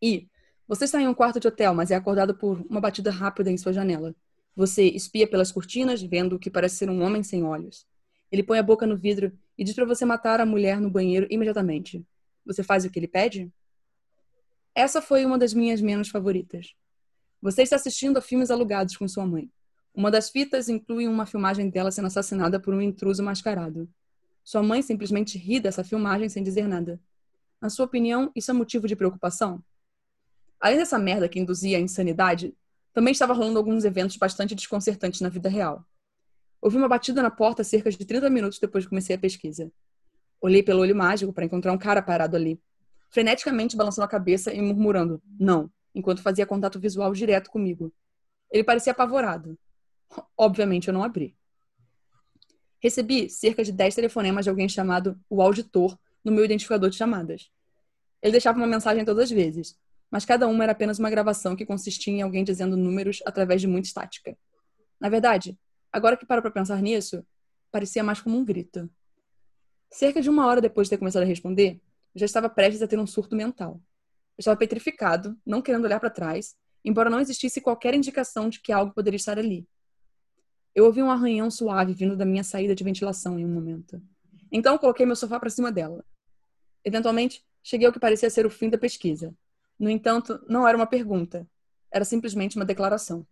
[0.00, 0.28] E
[0.66, 3.56] você está em um quarto de hotel, mas é acordado por uma batida rápida em
[3.56, 4.14] sua janela.
[4.56, 7.86] Você espia pelas cortinas, vendo o que parece ser um homem sem olhos.
[8.30, 11.26] Ele põe a boca no vidro e diz para você matar a mulher no banheiro
[11.30, 12.04] imediatamente.
[12.44, 13.52] Você faz o que ele pede?
[14.74, 16.74] Essa foi uma das minhas menos favoritas.
[17.40, 19.50] Você está assistindo a filmes alugados com sua mãe.
[19.94, 23.88] Uma das fitas inclui uma filmagem dela sendo assassinada por um intruso mascarado.
[24.42, 27.00] Sua mãe simplesmente ri dessa filmagem sem dizer nada.
[27.60, 29.62] Na sua opinião, isso é motivo de preocupação?
[30.58, 32.54] Além dessa merda que induzia a insanidade,
[32.92, 35.84] também estava rolando alguns eventos bastante desconcertantes na vida real.
[36.62, 39.70] Ouvi uma batida na porta cerca de 30 minutos depois que comecei a pesquisa.
[40.40, 42.62] Olhei pelo olho mágico para encontrar um cara parado ali,
[43.10, 47.92] freneticamente balançando a cabeça e murmurando não, enquanto fazia contato visual direto comigo.
[48.48, 49.58] Ele parecia apavorado.
[50.38, 51.36] Obviamente eu não abri.
[52.80, 57.50] Recebi cerca de 10 telefonemas de alguém chamado o auditor no meu identificador de chamadas.
[58.22, 59.76] Ele deixava uma mensagem todas as vezes,
[60.08, 63.66] mas cada uma era apenas uma gravação que consistia em alguém dizendo números através de
[63.66, 64.36] muita estática.
[65.00, 65.58] Na verdade,
[65.92, 67.24] agora que paro para pensar nisso,
[67.70, 68.88] parecia mais como um grito.
[69.90, 71.80] Cerca de uma hora depois de ter começado a responder,
[72.14, 73.80] já estava prestes a ter um surto mental.
[74.36, 78.72] Eu estava petrificado, não querendo olhar para trás, embora não existisse qualquer indicação de que
[78.72, 79.66] algo poderia estar ali.
[80.74, 84.02] Eu ouvi um arranhão suave vindo da minha saída de ventilação em um momento.
[84.50, 86.04] Então coloquei meu sofá para cima dela.
[86.84, 89.34] Eventualmente, cheguei ao que parecia ser o fim da pesquisa.
[89.78, 91.46] No entanto, não era uma pergunta.
[91.90, 93.26] Era simplesmente uma declaração.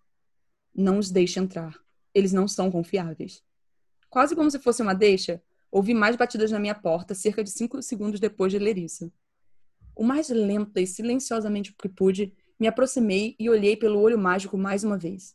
[0.74, 1.74] Não os deixe entrar.
[2.14, 3.42] Eles não são confiáveis.
[4.08, 7.80] Quase como se fosse uma deixa, ouvi mais batidas na minha porta cerca de cinco
[7.82, 9.12] segundos depois de ler isso.
[9.94, 14.82] O mais lenta e silenciosamente que pude, me aproximei e olhei pelo olho mágico mais
[14.82, 15.34] uma vez.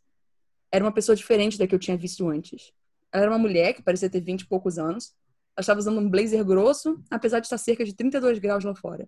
[0.71, 2.73] Era uma pessoa diferente da que eu tinha visto antes.
[3.11, 5.13] Ela era uma mulher que parecia ter vinte e poucos anos.
[5.55, 9.07] Ela estava usando um blazer grosso, apesar de estar cerca de 32 graus lá fora.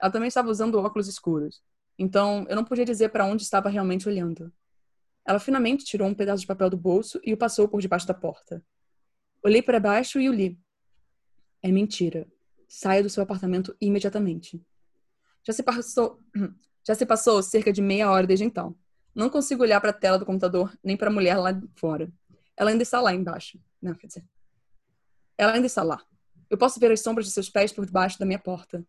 [0.00, 1.60] Ela também estava usando óculos escuros.
[1.98, 4.52] Então, eu não podia dizer para onde estava realmente olhando.
[5.26, 8.14] Ela finalmente tirou um pedaço de papel do bolso e o passou por debaixo da
[8.14, 8.64] porta.
[9.42, 10.58] Olhei para baixo e o li.
[11.62, 12.28] É mentira.
[12.68, 14.62] Saia do seu apartamento imediatamente.
[15.44, 16.20] Já se passou,
[16.86, 18.76] já se passou cerca de meia hora desde então.
[19.14, 22.12] Não consigo olhar para a tela do computador nem para a mulher lá fora.
[22.56, 23.58] Ela ainda está lá embaixo.
[23.82, 24.24] Não, quer dizer.
[25.36, 26.02] Ela ainda está lá.
[26.48, 28.86] Eu posso ver as sombras de seus pés por debaixo da minha porta.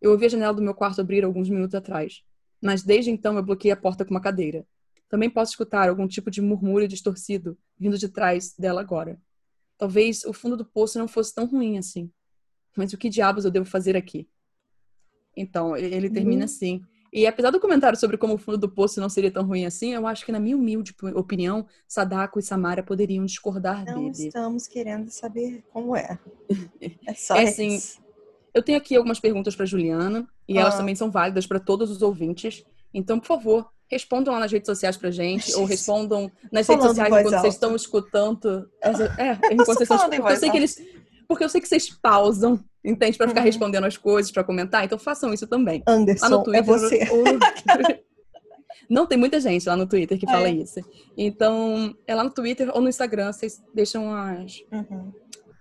[0.00, 2.22] Eu ouvi a janela do meu quarto abrir alguns minutos atrás,
[2.60, 4.66] mas desde então eu bloqueei a porta com uma cadeira.
[5.10, 9.20] Também posso escutar algum tipo de murmúrio distorcido vindo de trás dela agora.
[9.76, 12.10] Talvez o fundo do poço não fosse tão ruim assim.
[12.76, 14.28] Mas o que diabos eu devo fazer aqui?
[15.36, 16.44] Então, ele termina uhum.
[16.44, 16.82] assim.
[17.12, 19.94] E apesar do comentário sobre como o fundo do poço não seria tão ruim assim,
[19.94, 24.04] eu acho que, na minha humilde opinião, Sadako e Samara poderiam discordar não dele.
[24.04, 26.18] Não estamos querendo saber como é.
[27.04, 27.80] É só é assim,
[28.54, 30.60] Eu tenho aqui algumas perguntas para Juliana, e ah.
[30.60, 32.64] elas também são válidas para todos os ouvintes.
[32.94, 36.96] Então, por favor, respondam lá nas redes sociais pra gente, ou respondam nas Falando redes
[36.96, 38.70] sociais enquanto vocês estão escutando.
[38.80, 40.30] Essa, é, enquanto vocês estão escutando.
[40.30, 40.82] Eu sei que eles.
[41.26, 43.16] Porque eu sei que vocês pausam entende?
[43.16, 43.46] Para ficar uhum.
[43.46, 44.84] respondendo as coisas, para comentar.
[44.84, 45.82] Então façam isso também.
[45.86, 47.08] Anderson, lá no Twitter, é você.
[47.10, 47.24] Ou...
[48.88, 50.52] Não, tem muita gente lá no Twitter que fala é.
[50.52, 50.80] isso.
[51.16, 55.12] Então, é lá no Twitter ou no Instagram, vocês deixam as, uhum.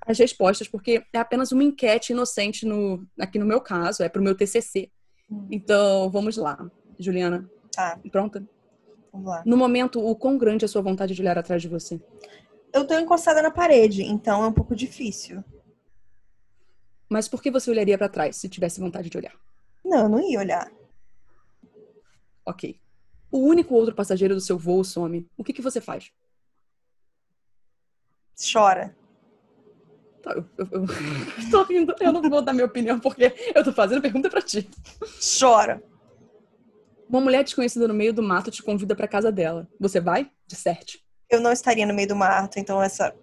[0.08, 4.24] as respostas, porque é apenas uma enquete inocente no, aqui no meu caso, é pro
[4.24, 4.90] meu TCC.
[5.30, 5.48] Uhum.
[5.52, 6.58] Então, vamos lá.
[6.98, 7.48] Juliana,
[7.80, 8.00] tá.
[8.12, 8.44] pronta?
[9.12, 9.44] Vamos lá.
[9.46, 12.00] No momento, o quão grande é a sua vontade de olhar atrás de você?
[12.74, 15.44] Eu tô encostada na parede, então é um pouco difícil.
[17.10, 19.34] Mas por que você olharia para trás se tivesse vontade de olhar?
[19.84, 20.72] Não, eu não ia olhar.
[22.46, 22.80] Ok.
[23.32, 25.28] O único outro passageiro do seu voo some.
[25.36, 26.12] O que, que você faz?
[28.52, 28.96] Chora.
[30.22, 30.86] Tá, eu, eu, eu,
[31.50, 31.96] tô rindo.
[32.00, 34.70] Eu não vou dar minha opinião porque eu tô fazendo pergunta para ti.
[35.40, 35.82] Chora.
[37.10, 39.68] Uma mulher desconhecida no meio do mato te convida para casa dela.
[39.80, 40.30] Você vai?
[40.46, 41.00] De certo.
[41.28, 43.16] Eu não estaria no meio do mato, então essa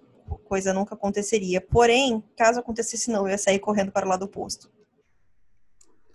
[0.44, 1.60] coisa nunca aconteceria.
[1.60, 4.68] Porém, caso acontecesse não, eu ia sair correndo para o lado oposto.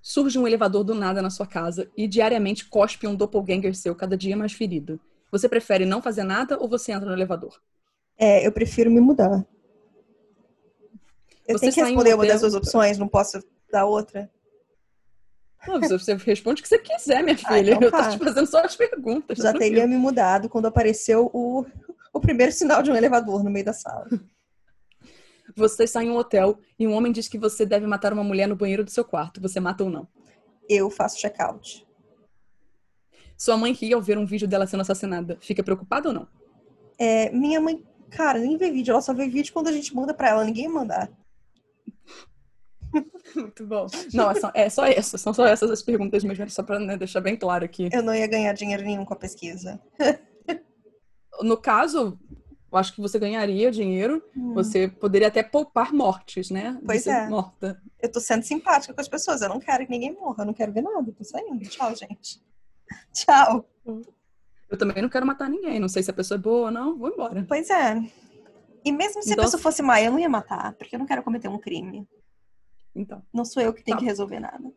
[0.02, 4.18] Surge um elevador do nada na sua casa e diariamente cospe um doppelganger seu cada
[4.18, 5.00] dia mais ferido.
[5.32, 7.58] Você prefere não fazer nada ou você entra no elevador?
[8.18, 9.46] É, eu prefiro me mudar.
[11.48, 13.42] Eu você tenho que responder uma das duas opções, não posso
[13.72, 14.30] dar outra.
[15.68, 17.74] Não, você responde o que você quiser, minha ah, filha.
[17.74, 18.10] Ah, então eu tô tá.
[18.10, 19.38] te fazendo só as perguntas.
[19.38, 21.66] Já teria me mudado quando apareceu o,
[22.12, 24.08] o primeiro sinal de um elevador no meio da sala.
[25.56, 28.48] Você está em um hotel e um homem diz que você deve matar uma mulher
[28.48, 29.42] no banheiro do seu quarto.
[29.42, 30.08] Você mata ou não?
[30.68, 31.86] Eu faço check-out.
[33.38, 35.38] Sua mãe ri ao ver um vídeo dela sendo assassinada.
[35.42, 36.28] Fica preocupada ou não?
[36.98, 38.92] É, minha mãe, cara, nem vê vídeo.
[38.92, 40.46] Ela só vê vídeo quando a gente manda pra ela.
[40.46, 41.12] Ninguém mandar.
[43.36, 43.88] Muito bom.
[44.14, 45.18] Não, é só, é só isso.
[45.18, 47.90] São só essas as perguntas mesmo, só pra né, deixar bem claro aqui.
[47.92, 49.80] Eu não ia ganhar dinheiro nenhum com a pesquisa.
[51.42, 52.20] no caso,
[52.72, 54.54] eu acho que você ganharia dinheiro, hum.
[54.54, 56.80] você poderia até poupar mortes, né?
[56.86, 57.28] Pois é.
[57.28, 57.82] Morta.
[58.02, 60.54] Eu tô sendo simpática com as pessoas, eu não quero que ninguém morra, eu não
[60.54, 61.60] quero ver nada, tô saindo.
[61.70, 62.42] Tchau, gente.
[63.14, 63.66] Tchau.
[64.70, 65.80] Eu também não quero matar ninguém.
[65.80, 67.46] Não sei se a pessoa é boa ou não, vou embora.
[67.48, 68.02] Pois é.
[68.84, 71.06] E mesmo se Então- a pessoa fosse má, eu não ia matar, porque eu não
[71.06, 72.08] quero cometer um crime.
[72.96, 73.22] Então.
[73.34, 74.00] Não sou eu que tenho Tá.
[74.00, 74.72] que resolver nada.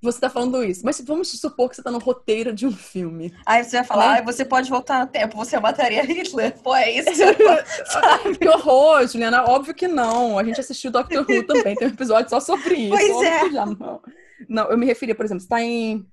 [0.00, 3.34] Você tá falando isso, mas vamos supor que você tá no roteiro de um filme.
[3.44, 4.18] Aí você vai falar, Né?
[4.20, 6.56] ah, você pode voltar no tempo, você mataria Hitler.
[6.62, 7.10] Pô, é isso
[8.38, 9.42] que horror, Juliana.
[9.44, 10.38] Óbvio que não.
[10.38, 12.90] A gente assistiu Doctor Who também, tem um episódio só sobre isso.
[12.90, 13.50] Pois Óbvio é.
[13.50, 14.02] já não.
[14.48, 16.06] Não, eu me referia, por exemplo, você tá em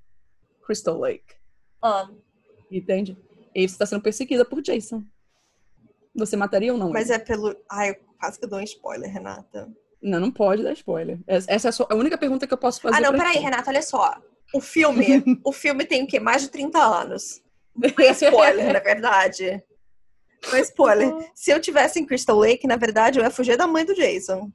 [0.66, 1.36] Crystal Lake,
[1.80, 2.10] Ah,
[2.72, 3.16] entende?
[3.54, 5.04] E você tá sendo perseguida por Jason.
[6.16, 6.90] Você mataria ou não?
[6.92, 7.22] mas ele?
[7.22, 7.56] é pelo.
[7.70, 9.72] Ai, eu quase que eu dou um spoiler, Renata.
[10.02, 11.20] Não, não pode dar spoiler.
[11.28, 12.98] Essa é a, única pergunta que eu posso fazer.
[12.98, 13.38] Ah, não, peraí.
[13.38, 14.18] Renata, olha só.
[14.54, 16.20] O filme, o filme tem o quê?
[16.20, 17.42] Mais de 30 anos.
[18.14, 19.64] Spoiler, na verdade.
[20.48, 21.14] Não é spoiler.
[21.34, 24.52] Se eu tivesse em Crystal Lake, na verdade, eu ia fugir da mãe do Jason.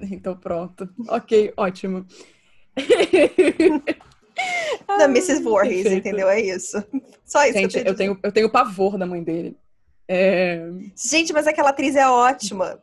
[0.00, 0.88] Então pronto.
[1.08, 2.06] Ok, ótimo.
[4.86, 5.42] Da Mrs.
[5.42, 6.08] Voorhees, perfeito.
[6.08, 6.28] entendeu?
[6.28, 6.82] É isso.
[7.24, 9.56] Só isso Gente, que eu, eu tenho, eu tenho pavor da mãe dele.
[10.06, 10.62] É...
[10.96, 12.80] Gente, mas aquela atriz é ótima.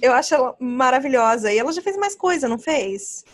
[0.00, 1.52] Eu acho ela maravilhosa.
[1.52, 3.24] E ela já fez mais coisa, não fez?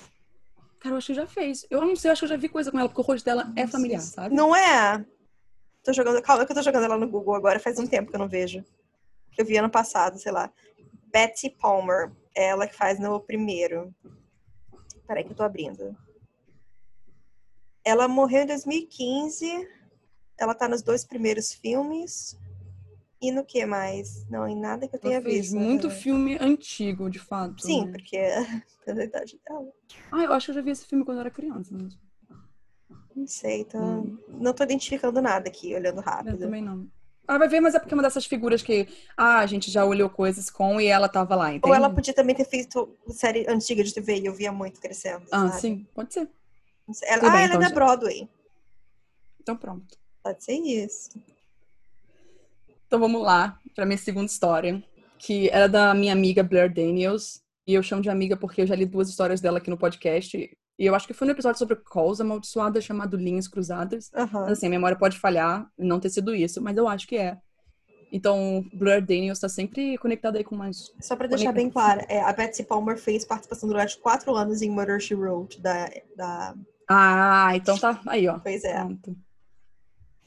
[0.81, 1.67] Cara, eu acho que já fez.
[1.71, 3.25] Eu não sei, eu acho que eu já vi coisa com ela, porque o rosto
[3.25, 4.35] dela é familiar, sabe?
[4.35, 5.05] Não é?
[5.83, 6.21] Tô jogando.
[6.23, 8.29] Calma que eu tô jogando ela no Google agora, faz um tempo que eu não
[8.29, 8.65] vejo.
[9.37, 10.53] Eu vi ano passado, sei lá.
[11.13, 12.13] Betty Palmer.
[12.37, 13.95] É ela que faz no primeiro.
[15.07, 15.97] Peraí que eu tô abrindo.
[17.85, 19.69] Ela morreu em 2015.
[20.39, 22.37] Ela tá nos dois primeiros filmes.
[23.25, 24.29] E no que mais?
[24.29, 25.57] Não, em nada que eu tenha Ela fez visto.
[25.57, 25.95] muito né?
[25.95, 27.63] filme antigo, de fato.
[27.63, 27.93] Sim, né?
[27.93, 28.45] porque é
[28.85, 29.67] pela idade dela.
[30.13, 31.71] Ah, eu acho que eu já vi esse filme quando eu era criança.
[31.73, 31.97] Mas...
[33.17, 33.79] Não sei, tô...
[33.79, 34.19] Hum.
[34.29, 36.39] não tô identificando nada aqui, olhando Eu rápido.
[36.39, 36.87] também não.
[37.27, 39.87] Ah, vai ver, mas é porque é uma dessas figuras que ah, a gente já
[39.87, 41.67] olhou coisas com e ela tava lá, entende?
[41.67, 45.25] Ou ela podia também ter feito série antiga de TV e eu via muito crescendo.
[45.33, 45.61] Ah, sabe?
[45.63, 46.29] sim, pode ser.
[47.05, 47.75] Ela- Tudo ah, bem, ela então, é da já.
[47.75, 48.29] Broadway.
[49.41, 49.97] Então pronto.
[50.23, 51.09] Pode ser isso.
[52.95, 54.81] Então vamos lá pra minha segunda história,
[55.19, 57.43] que era da minha amiga Blair Daniels.
[57.67, 60.39] E eu chamo de amiga porque eu já li duas histórias dela aqui no podcast.
[60.39, 64.13] E eu acho que foi no episódio sobre calls amaldiçoadas chamado Linhas Cruzadas.
[64.15, 67.37] Mas, assim, a memória pode falhar não ter sido isso, mas eu acho que é.
[68.13, 70.93] Então, Blair Daniels tá sempre conectada aí com mais.
[71.01, 74.71] Só pra deixar bem claro, é, a Betsy Palmer fez participação durante quatro anos em
[74.71, 75.91] Murder, She Wrote, da...
[76.17, 76.55] da...
[76.89, 78.39] Ah, então tá aí, ó.
[78.39, 78.79] Pois é.
[78.79, 79.17] Pronto.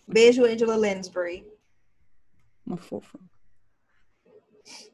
[0.05, 1.45] Beijo, Angela Lansbury.
[2.67, 3.17] Uma fofa.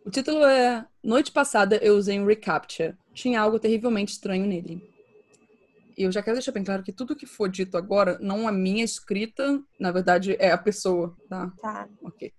[0.05, 2.95] O título é Noite passada eu usei um reCAPTCHA.
[3.15, 4.87] Tinha algo terrivelmente estranho nele.
[5.97, 8.51] E eu já quero deixar bem claro que tudo que for dito agora não é
[8.51, 11.51] minha escrita, na verdade é a pessoa, tá?
[11.59, 11.89] Tá.
[12.03, 12.31] Ok.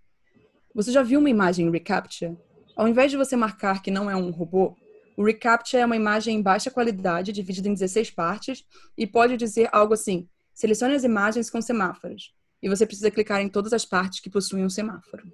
[0.72, 2.36] Você já viu uma imagem em reCAPTCHA?
[2.76, 4.76] Ao invés de você marcar que não é um robô,
[5.16, 8.64] o reCAPTCHA é uma imagem em baixa qualidade, dividida em 16 partes,
[8.96, 12.32] e pode dizer algo assim: selecione as imagens com semáforos.
[12.64, 15.30] E você precisa clicar em todas as partes que possuem um semáforo.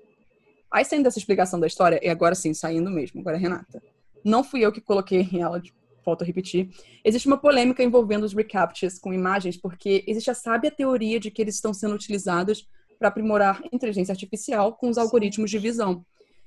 [0.68, 3.80] Aí saindo dessa explicação da história, e agora sim, saindo mesmo, agora é Renata.
[4.24, 5.62] Não fui eu que coloquei ela,
[6.04, 6.70] volto a repetir.
[7.04, 11.40] Existe uma polêmica envolvendo os reCAPTCHAs com imagens, porque existe a sábia teoria de que
[11.40, 12.68] eles estão sendo utilizados
[12.98, 16.04] para aprimorar inteligência artificial com os algoritmos de visão.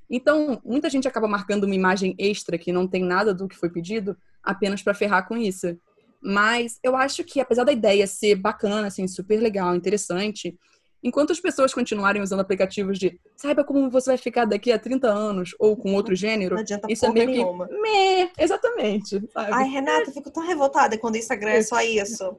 [0.09, 3.69] Então, muita gente acaba marcando uma imagem extra que não tem nada do que foi
[3.69, 5.77] pedido apenas para ferrar com isso.
[6.21, 10.57] Mas eu acho que, apesar da ideia ser bacana, assim, super legal, interessante,
[11.03, 15.07] enquanto as pessoas continuarem usando aplicativos de saiba como você vai ficar daqui a 30
[15.07, 17.33] anos ou com outro gênero, Não adianta isso é meio que.
[17.33, 17.67] nenhuma.
[17.67, 19.19] Meh, exatamente.
[19.31, 19.51] Sabe?
[19.51, 22.37] Ai, Renata, eu fico tão revoltada quando o Instagram é só isso.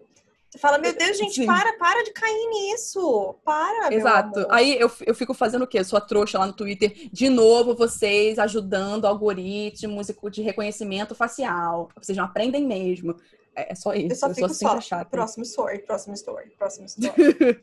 [0.55, 1.47] Você fala, meu Deus, gente, Sim.
[1.47, 3.35] para, para de cair nisso.
[3.45, 4.47] Para, Exato.
[4.49, 5.83] Aí eu, eu fico fazendo o quê?
[5.83, 7.09] Sua trouxa lá no Twitter.
[7.13, 11.89] De novo, vocês ajudando algoritmos de reconhecimento facial.
[12.01, 13.17] Vocês não aprendem mesmo.
[13.57, 14.13] É, é só isso.
[14.13, 17.61] Eu só eu fico sou só, próximo story, próximo story, próximo story.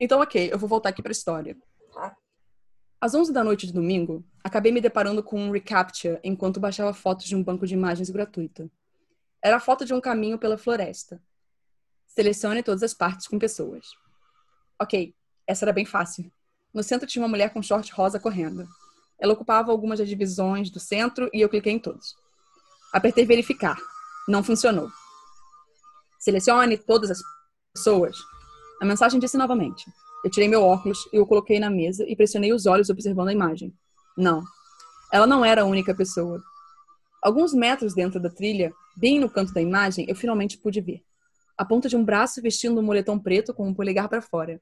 [0.00, 1.56] Então, ok, eu vou voltar aqui pra história.
[1.92, 2.16] Tá.
[3.00, 7.26] Às 11 da noite de domingo, acabei me deparando com um reCAPTCHA enquanto baixava fotos
[7.26, 8.70] de um banco de imagens gratuito.
[9.42, 11.22] Era a foto de um caminho pela floresta.
[12.06, 13.86] Selecione todas as partes com pessoas.
[14.80, 15.14] Ok,
[15.46, 16.32] essa era bem fácil.
[16.72, 18.66] No centro tinha uma mulher com short rosa correndo.
[19.18, 22.16] Ela ocupava algumas das divisões do centro e eu cliquei em todos.
[22.92, 23.76] Apertei verificar.
[24.26, 24.90] Não funcionou.
[26.18, 27.20] Selecione todas as
[27.74, 28.16] pessoas.
[28.80, 29.84] A mensagem disse novamente.
[30.24, 33.32] Eu tirei meu óculos e o coloquei na mesa e pressionei os olhos observando a
[33.32, 33.74] imagem.
[34.16, 34.42] Não.
[35.12, 36.42] Ela não era a única pessoa.
[37.22, 41.02] Alguns metros dentro da trilha, bem no canto da imagem, eu finalmente pude ver.
[41.56, 44.60] A ponta de um braço vestindo um moletom preto com um polegar para fora.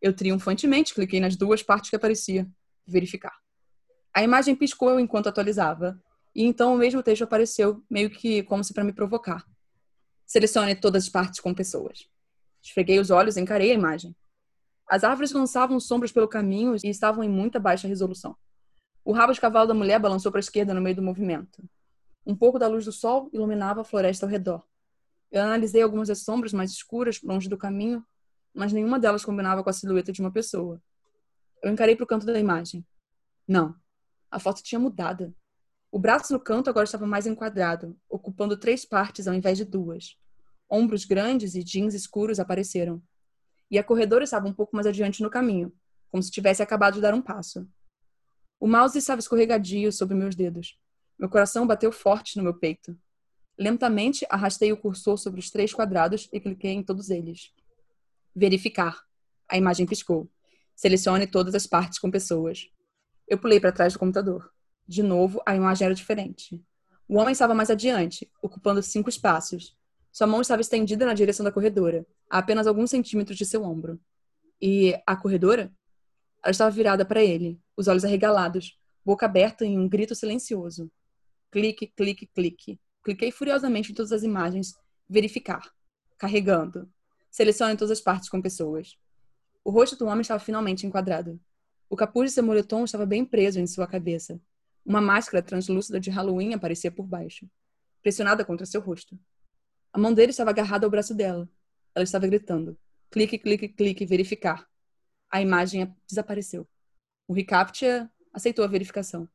[0.00, 2.48] Eu triunfantemente cliquei nas duas partes que aparecia.
[2.86, 3.34] Verificar.
[4.14, 6.00] A imagem piscou enquanto atualizava,
[6.34, 9.44] e então o mesmo texto apareceu, meio que como se para me provocar.
[10.24, 12.08] Selecione todas as partes com pessoas.
[12.66, 14.12] Esfreguei os olhos e encarei a imagem.
[14.88, 18.36] As árvores lançavam sombras pelo caminho e estavam em muita baixa resolução.
[19.04, 21.62] O rabo de cavalo da mulher balançou para a esquerda no meio do movimento.
[22.26, 24.64] Um pouco da luz do sol iluminava a floresta ao redor.
[25.30, 28.04] Eu analisei algumas das sombras mais escuras longe do caminho,
[28.52, 30.82] mas nenhuma delas combinava com a silhueta de uma pessoa.
[31.62, 32.84] Eu encarei para o canto da imagem.
[33.46, 33.76] Não,
[34.28, 35.32] a foto tinha mudado.
[35.88, 40.18] O braço no canto agora estava mais enquadrado, ocupando três partes ao invés de duas.
[40.70, 43.02] Ombros grandes e jeans escuros apareceram.
[43.70, 45.72] E a corredora estava um pouco mais adiante no caminho,
[46.10, 47.68] como se tivesse acabado de dar um passo.
[48.58, 50.78] O mouse estava escorregadio sob meus dedos.
[51.18, 52.98] Meu coração bateu forte no meu peito.
[53.58, 57.52] Lentamente arrastei o cursor sobre os três quadrados e cliquei em todos eles.
[58.34, 59.02] Verificar.
[59.48, 60.30] A imagem piscou.
[60.74, 62.68] Selecione todas as partes com pessoas.
[63.26, 64.50] Eu pulei para trás do computador.
[64.86, 66.62] De novo, a imagem era diferente.
[67.08, 69.76] O homem estava mais adiante, ocupando cinco espaços.
[70.16, 74.00] Sua mão estava estendida na direção da corredora, a apenas alguns centímetros de seu ombro.
[74.58, 75.70] E a corredora?
[76.42, 80.90] Ela estava virada para ele, os olhos arregalados, boca aberta em um grito silencioso.
[81.50, 82.80] Clique, clique, clique.
[83.04, 84.72] Cliquei furiosamente em todas as imagens.
[85.06, 85.70] Verificar.
[86.16, 86.90] Carregando.
[87.30, 88.96] Selecione todas as partes com pessoas.
[89.62, 91.38] O rosto do homem estava finalmente enquadrado.
[91.90, 94.40] O capuz de seu moletom estava bem preso em sua cabeça.
[94.82, 97.46] Uma máscara translúcida de Halloween aparecia por baixo,
[98.02, 99.14] pressionada contra seu rosto.
[99.96, 101.48] A mão dele estava agarrada ao braço dela.
[101.94, 102.78] Ela estava gritando:
[103.10, 104.68] clique, clique, clique, verificar.
[105.30, 106.68] A imagem desapareceu.
[107.26, 109.26] O reCAPTCHA aceitou a verificação.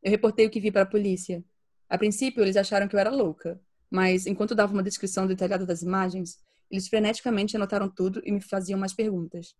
[0.00, 1.44] Eu reportei o que vi para a polícia.
[1.88, 3.60] A princípio, eles acharam que eu era louca,
[3.90, 6.38] mas enquanto dava uma descrição detalhada das imagens,
[6.70, 9.56] eles freneticamente anotaram tudo e me faziam mais perguntas.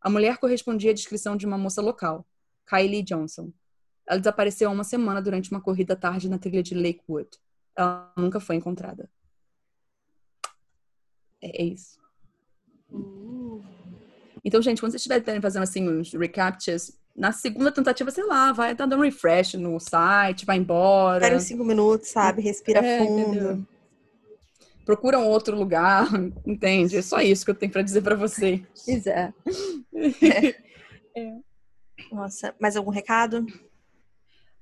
[0.00, 2.26] A mulher correspondia à descrição de uma moça local,
[2.68, 3.52] Kylie Johnson.
[4.08, 7.30] Ela desapareceu há uma semana durante uma corrida tarde na trilha de Lakewood.
[7.76, 9.08] Ela nunca foi encontrada.
[11.42, 11.98] É, é isso.
[12.90, 13.62] Uh.
[14.44, 18.74] Então, gente, quando vocês estiverem fazendo assim uns recaptures, na segunda tentativa, sei lá, vai
[18.74, 21.18] dando um refresh no site, vai embora.
[21.18, 22.42] Espera uns cinco minutos, sabe?
[22.42, 23.20] Respira é, fundo.
[23.20, 23.66] Entendeu?
[24.84, 26.08] Procura um outro lugar,
[26.44, 26.96] entende?
[26.96, 28.62] É só isso que eu tenho para dizer para vocês.
[28.84, 29.32] Pois é.
[31.16, 31.36] é.
[32.10, 33.46] Nossa, mais algum recado?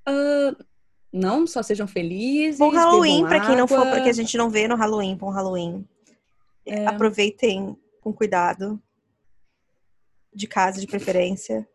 [0.07, 0.63] Uh,
[1.11, 2.59] não, só sejam felizes.
[2.59, 5.85] Bom Halloween, para quem não for, porque a gente não vê no Halloween, bom Halloween.
[6.65, 6.87] É.
[6.87, 8.81] Aproveitem com cuidado.
[10.33, 11.67] De casa, de preferência.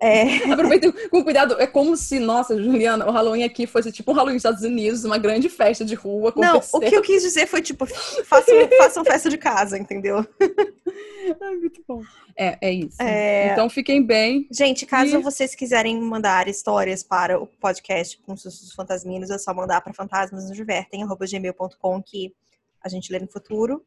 [0.00, 0.22] É...
[0.52, 1.54] Aproveitem com cuidado.
[1.60, 5.04] É como se, nossa, Juliana, o Halloween aqui fosse tipo um Halloween nos Estados Unidos,
[5.04, 6.34] uma grande festa de rua.
[6.36, 10.26] Não, o que eu quis dizer foi tipo, façam, façam festa de casa, entendeu?
[11.40, 12.02] Ai, muito bom.
[12.36, 13.00] É, é isso.
[13.00, 13.52] É...
[13.52, 14.48] Então fiquem bem.
[14.50, 15.22] Gente, caso e...
[15.22, 22.02] vocês quiserem mandar histórias para o podcast com sustos fantasminos, é só mandar para fantasmasnosdivertem.gmail.com
[22.02, 22.34] que
[22.82, 23.86] a gente lê no futuro.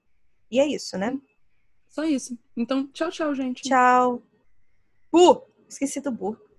[0.50, 1.20] E é isso, né?
[1.90, 2.38] Só isso.
[2.56, 3.64] Então, tchau, tchau, gente.
[3.64, 4.22] Tchau.
[5.14, 5.42] Uh!
[5.68, 6.45] Esqueci do burro.